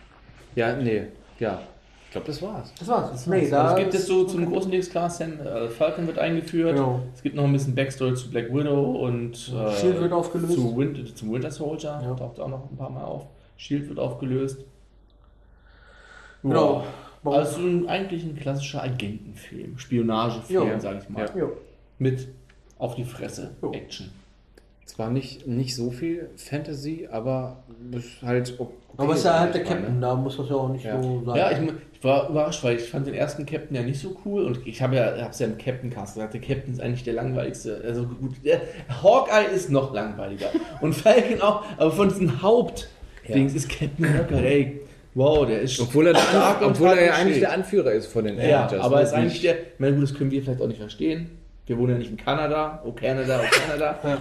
[0.55, 1.07] Ja, nee,
[1.39, 1.61] ja.
[2.07, 2.72] Ich glaube, das war's.
[2.78, 3.11] Das war's.
[3.11, 5.68] Das Nee, nee, da also es gibt es so zum großen Dings klar, Sam äh,
[5.68, 6.76] Falcon wird eingeführt.
[6.76, 7.01] Genau.
[7.12, 10.55] Es gibt noch ein bisschen Backstory zu Black Widow und äh, Shield wird aufgelöst.
[10.55, 12.01] Zu Win zum Winter Soldier.
[12.05, 12.14] Ja.
[12.14, 13.26] Taucht auch noch ein paar Mal auf.
[13.57, 14.64] Shield wird aufgelöst.
[16.45, 16.85] Genau.
[17.25, 17.31] Ja.
[17.33, 20.79] Also eigentlich ein klassischer Agentenfilm, Spionagefilm, Ja.
[20.81, 21.25] sag ich mal.
[21.37, 21.49] Ja.
[21.99, 22.29] Mit
[22.79, 23.73] auf die Fresse Jo.
[23.73, 24.11] Action.
[24.85, 27.57] Zwar nicht, nicht so viel Fantasy, aber
[27.93, 30.01] ist halt okay, Aber ist ja halt der Captain, ne?
[30.03, 31.03] da muss das ja auch nicht Ja.
[31.03, 31.37] so sein.
[31.37, 31.59] Ja, ich,
[31.95, 34.83] ich war überrascht, weil ich fand den ersten Captain ja nicht so cool und ich
[34.83, 37.81] habe ja, hab's ja im Captain Cast gesagt, der Captain ist eigentlich der langweiligste.
[37.83, 38.61] Also gut, der
[39.03, 40.49] Hawkeye ist noch langweiliger
[40.83, 44.81] und Falcon auch, aber von diesen Hauptdings ist Captain America, ey,
[45.15, 47.53] wow, der ist Obwohl er, stark und obwohl er ja eigentlich der.
[47.53, 48.85] Anführer ist von den Ja, Avengers.
[48.85, 49.03] aber ne?
[49.03, 51.31] ist eigentlich der, meine, gut, das können wir vielleicht auch nicht verstehen.
[51.67, 53.99] Wir wohnen ja nicht in Kanada, oh Kanada, oh Kanada.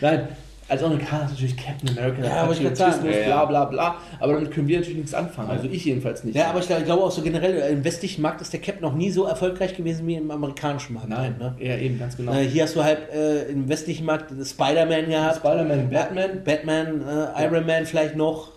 [0.00, 0.28] Nein,
[0.68, 3.44] als Amerikaner ist natürlich Captain America, Ja, Patriotismus, ja, ja.
[3.44, 3.96] bla bla bla.
[4.20, 5.50] Aber damit können wir natürlich nichts anfangen.
[5.50, 6.34] Also ich jedenfalls nicht.
[6.36, 8.80] Ja, aber ich glaube, ich glaube auch so generell, im westlichen Markt ist der Cap
[8.80, 11.08] noch nie so erfolgreich gewesen wie im amerikanischen Markt.
[11.08, 11.56] Nein, ne?
[11.58, 12.32] ja, eben, ganz genau.
[12.32, 15.36] Äh, hier hast du halt äh, im westlichen Markt Spider-Man gehabt.
[15.36, 16.44] Spider-Man, Batman.
[16.44, 17.02] Batman,
[17.36, 18.52] äh, Iron Man vielleicht noch,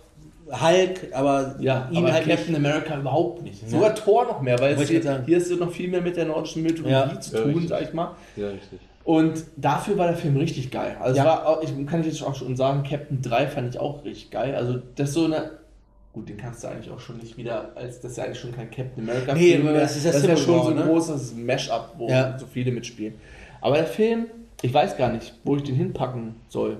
[0.50, 2.56] Hulk, aber Ja, ihn aber halt Captain nicht.
[2.56, 3.68] America überhaupt nicht.
[3.68, 5.24] Sogar Thor noch mehr, weil hier, sagen.
[5.26, 7.68] hier ist noch viel mehr mit der nordischen Mythologie Ja, zu ja, tun, richtig.
[7.68, 8.14] sag ich mal.
[8.36, 8.78] Ja, richtig.
[9.04, 10.96] Und dafür war der Film richtig geil.
[11.00, 11.24] Also Ja.
[11.24, 14.30] war auch, ich kann ich jetzt auch schon sagen, Captain 3 fand ich auch richtig
[14.30, 14.54] geil.
[14.54, 15.52] Also das ist so eine.
[16.12, 18.50] Gut, den kannst du eigentlich auch schon nicht wieder, als das ist ja eigentlich schon
[18.52, 19.68] kein Captain America Nee, Film.
[19.68, 20.82] aber das ist ja das ist ja schon so ein ne?
[20.84, 22.38] großes Mash-up, wo Ja.
[22.38, 23.14] so viele mitspielen.
[23.60, 24.26] Aber der Film,
[24.62, 26.78] ich weiß gar nicht, wo ich den hinpacken soll.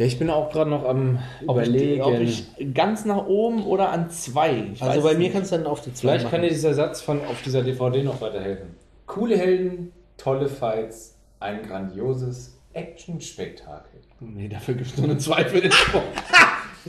[0.00, 2.00] Ja, ich bin auch gerade noch am Ob überlegen.
[2.00, 4.64] Ich, ob ich ganz nach oben oder an zwei.
[4.72, 6.30] Ich Also bei mir kannst du dann auf die zwei Vielleicht machen.
[6.32, 8.68] kann dir dieser Satz von auf dieser DVD noch weiterhelfen.
[9.04, 14.00] Coole Helden, tolle Fights, ein grandioses Action-Spektakel.
[14.20, 16.00] Nee, dafür gibt es nur eine 2 für den Spruch.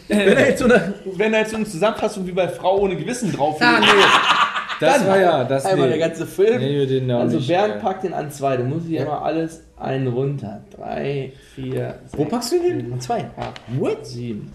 [0.08, 2.96] wenn, er jetzt so eine, wenn er jetzt so eine Zusammenfassung wie bei Frau ohne
[2.96, 3.88] Gewissen drauf Ah, nee.
[4.82, 5.98] Das war ja, das Einmal nee.
[5.98, 6.60] der ganze Film.
[6.60, 7.80] Nee, den also nicht, Bernd äh.
[7.80, 8.58] packt den an 2.
[8.58, 10.62] Da muss ich ja mal alles einen runter.
[10.76, 13.00] 3, 4, Wo packst du den hin?
[13.00, 13.30] Zwei.
[13.38, 14.52] 8, 7.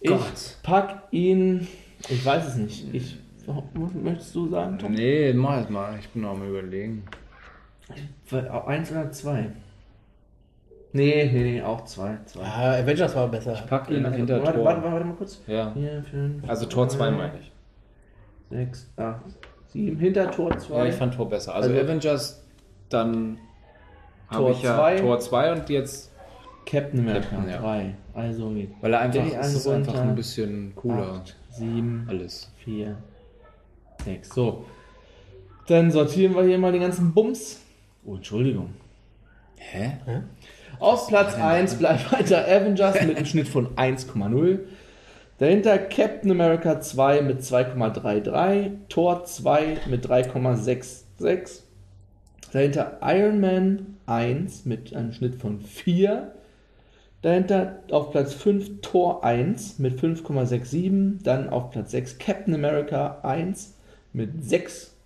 [0.00, 0.56] Ich Gott.
[0.62, 1.66] pack ihn.
[2.08, 2.94] Ich weiß es nicht.
[2.94, 3.16] Ich,
[4.02, 4.92] möchtest du sagen, Tom?
[4.92, 5.98] Nee, mach es mal.
[5.98, 7.02] Ich bin noch am überlegen.
[8.66, 9.50] Eins oder zwei?
[10.92, 12.18] Nee, nee, nee, auch zwei.
[12.26, 12.42] zwei.
[12.42, 13.54] Ja, Avengers war besser.
[13.68, 14.64] Pack ihn warte, hinter warte, Tor.
[14.64, 15.42] warte, warte mal kurz.
[15.46, 15.72] Ja.
[15.72, 17.52] 4, 5, Also Tor 2 meine ich.
[18.50, 19.20] 6, 8,
[19.68, 19.98] 7.
[19.98, 20.78] Hinter Tor 2.
[20.78, 21.54] Ja, ich fand Tor besser.
[21.54, 22.44] Also, Also- Avengers,
[22.88, 23.38] dann
[24.32, 24.96] Tor ich ja zwei.
[24.96, 26.12] Tor 2 und jetzt,
[26.66, 27.60] Captain America Captain, ja.
[27.60, 27.94] 3.
[28.14, 28.70] Also geht.
[28.80, 30.08] weil er einfach, es ist einen einfach runter.
[30.10, 31.12] ein bisschen cooler.
[31.20, 32.50] 8, 7, Alles.
[32.64, 32.96] 4,
[34.04, 34.28] 6.
[34.34, 34.64] So.
[35.66, 37.60] Dann sortieren wir hier mal den ganzen Bums.
[38.04, 38.70] Oh, Entschuldigung.
[39.56, 39.98] Hä?
[40.78, 44.60] Auf Platz 1 bleibt weiter Avengers mit einem Schnitt von 1,0.
[45.38, 48.70] Dahinter Captain America 2 mit 2,33.
[48.88, 51.60] Thor 2 mit 3,66.
[52.52, 56.32] Dahinter Iron Man 1 mit einem Schnitt von 4.
[57.22, 61.22] Dahinter auf Platz 5 Thor 1 mit 5,67.
[61.22, 63.76] Dann auf Platz 6 Captain America 1
[64.12, 64.96] mit 6.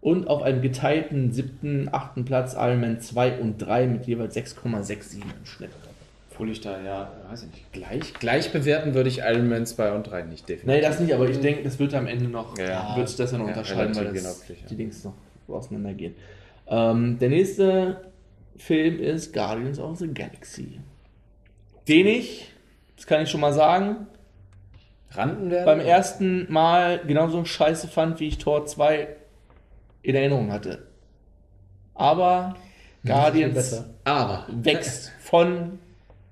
[0.00, 5.16] Und auf einem geteilten siebten, achten Platz Iron Man 2 und 3 mit jeweils 6,67
[5.16, 5.70] im Schnitt.
[6.40, 9.92] Obwohl ich da, ja, weiß ich nicht, gleich, gleich bewerten würde ich Iron Man 2
[9.92, 10.66] und 3 nicht definitiv.
[10.74, 13.32] Nee, das nicht, aber ich denke, das wird am Ende noch, Ja, wird sich das
[13.32, 14.66] ja noch Ja, unterscheiden, weil das, genau, ja.
[14.70, 15.12] die Dings noch
[15.48, 16.14] auseinandergehen.
[16.66, 18.10] Ähm, der nächste
[18.56, 20.80] Film ist Guardians of the Galaxy.
[21.86, 22.50] Den ich,
[22.96, 24.06] das kann ich schon mal sagen,
[25.10, 25.66] Randen werden?
[25.66, 29.08] beim ersten Mal genauso scheiße fand, wie ich Tor 2
[30.00, 30.86] in Erinnerung hatte.
[31.94, 32.56] Aber
[33.04, 33.90] Guardians besser.
[34.04, 35.78] Aber, wächst von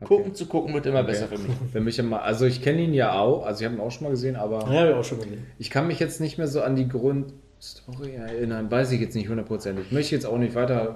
[0.05, 1.51] gucken zu gucken wird immer besser für mich.
[1.72, 4.05] wenn mich immer, also ich kenne ihn ja auch, also ich habe ihn auch schon
[4.05, 5.46] mal gesehen, aber Ja, habe ich auch schon gesehen.
[5.59, 9.28] ich kann mich jetzt nicht mehr so an die Grundstory erinnern, weiß ich jetzt nicht
[9.28, 9.90] hundertprozentig.
[9.90, 10.94] Möchte ich jetzt auch nicht weiter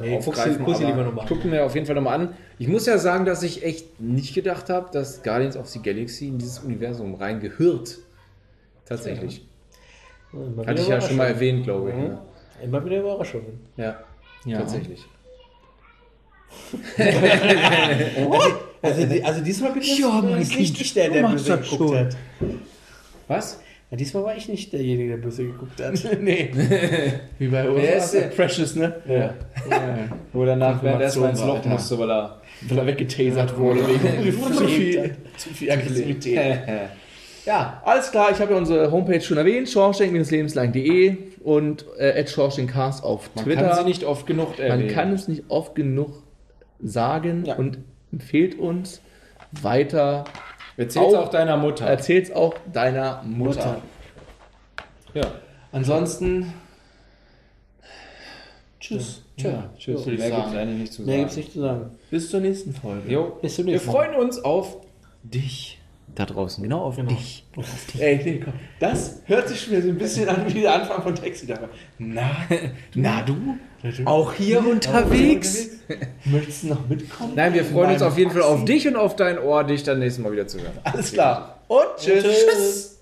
[0.02, 1.28] Nee, aufgreifen, guck's dir aber lieber noch mal an.
[1.28, 2.34] guck mir auf jeden Fall nochmal an.
[2.58, 6.28] Ich muss ja sagen, dass ich echt nicht gedacht habe, dass Guardians of the Galaxy
[6.28, 7.98] in dieses Universum reingehört.
[8.84, 9.46] Tatsächlich.
[10.32, 11.96] Immer Hatte ich ja schon mal erwähnt, glaube ich.
[11.96, 12.02] Mhm.
[12.02, 12.18] ne?
[12.62, 13.60] Immer wieder Überraschungen.
[13.76, 13.96] Ja,
[14.44, 14.58] Ja.
[14.58, 15.06] tatsächlich.
[18.82, 21.98] Also, also diesmal bin ich Ja, nicht Kind, ich, der, der böse geguckt schon.
[21.98, 22.16] hat.
[23.28, 23.60] Was?
[23.90, 25.94] Ja, diesmal war ich nicht derjenige, der böse geguckt hat.
[26.20, 26.50] nee.
[27.38, 27.82] Wie bei uns.
[27.82, 28.20] Wer ist der?
[28.28, 28.94] Precious, ne?
[29.06, 29.34] Ja.
[29.68, 29.98] Ja.
[30.32, 32.40] Wo danach während erstmal ins Loch musste, weil er.
[32.68, 36.60] Weil er weggetasert wurde wegen zu viel, zu viel Aggressivität.
[37.44, 38.30] Ja, alles klar.
[38.32, 39.68] Ich habe ja unsere Homepage schon erwähnt.
[39.68, 43.62] Schorschenk-lebenslang.de und äh, @schorschenkcast auf Man Twitter.
[43.68, 44.88] kann sie nicht oft genug Man erwähnen.
[44.88, 46.22] kann es nicht oft genug
[46.82, 47.56] sagen Ja.
[47.56, 47.78] und
[48.12, 49.00] empfehlt uns
[49.52, 50.24] weiter.
[50.76, 51.86] Erzähl's Auch- auch deiner Mutter.
[51.86, 53.66] Erzähl's auch deiner Mutter.
[53.66, 53.82] Mutter.
[55.14, 55.32] Ja.
[55.72, 56.52] Ansonsten.
[58.80, 59.22] Tschüss.
[59.36, 60.00] Tja, tschüss.
[60.06, 60.42] würde ich Mehr sagen.
[60.42, 61.20] gibt's eigentlich nicht zu Mehr sagen.
[61.22, 61.90] gibt's nicht zu sagen.
[62.10, 63.10] Bis zur nächsten Folge.
[63.12, 63.38] Jo.
[63.42, 63.92] Bis zum Wir nächsten Mal.
[63.92, 64.76] freuen uns auf
[65.22, 65.79] dich
[66.14, 66.62] da draußen.
[66.62, 67.46] Genau auf dich.
[67.98, 68.54] Ey, nee, komm.
[68.78, 71.46] Das hört sich schon wieder so ein bisschen an wie der Anfang von Taxi.
[71.98, 72.30] Na,
[72.94, 73.56] na du?
[74.04, 75.68] Auch hier unterwegs.
[76.24, 77.32] Möchtest du noch mitkommen?
[77.34, 79.98] Nein, wir freuen uns auf jeden Fall auf dich und auf dein Ohr, dich dann
[79.98, 80.78] nächstes Mal wieder zu hören.
[80.84, 81.60] Alles klar.
[81.68, 82.24] Und tschüss.
[82.24, 82.99] Tschüss.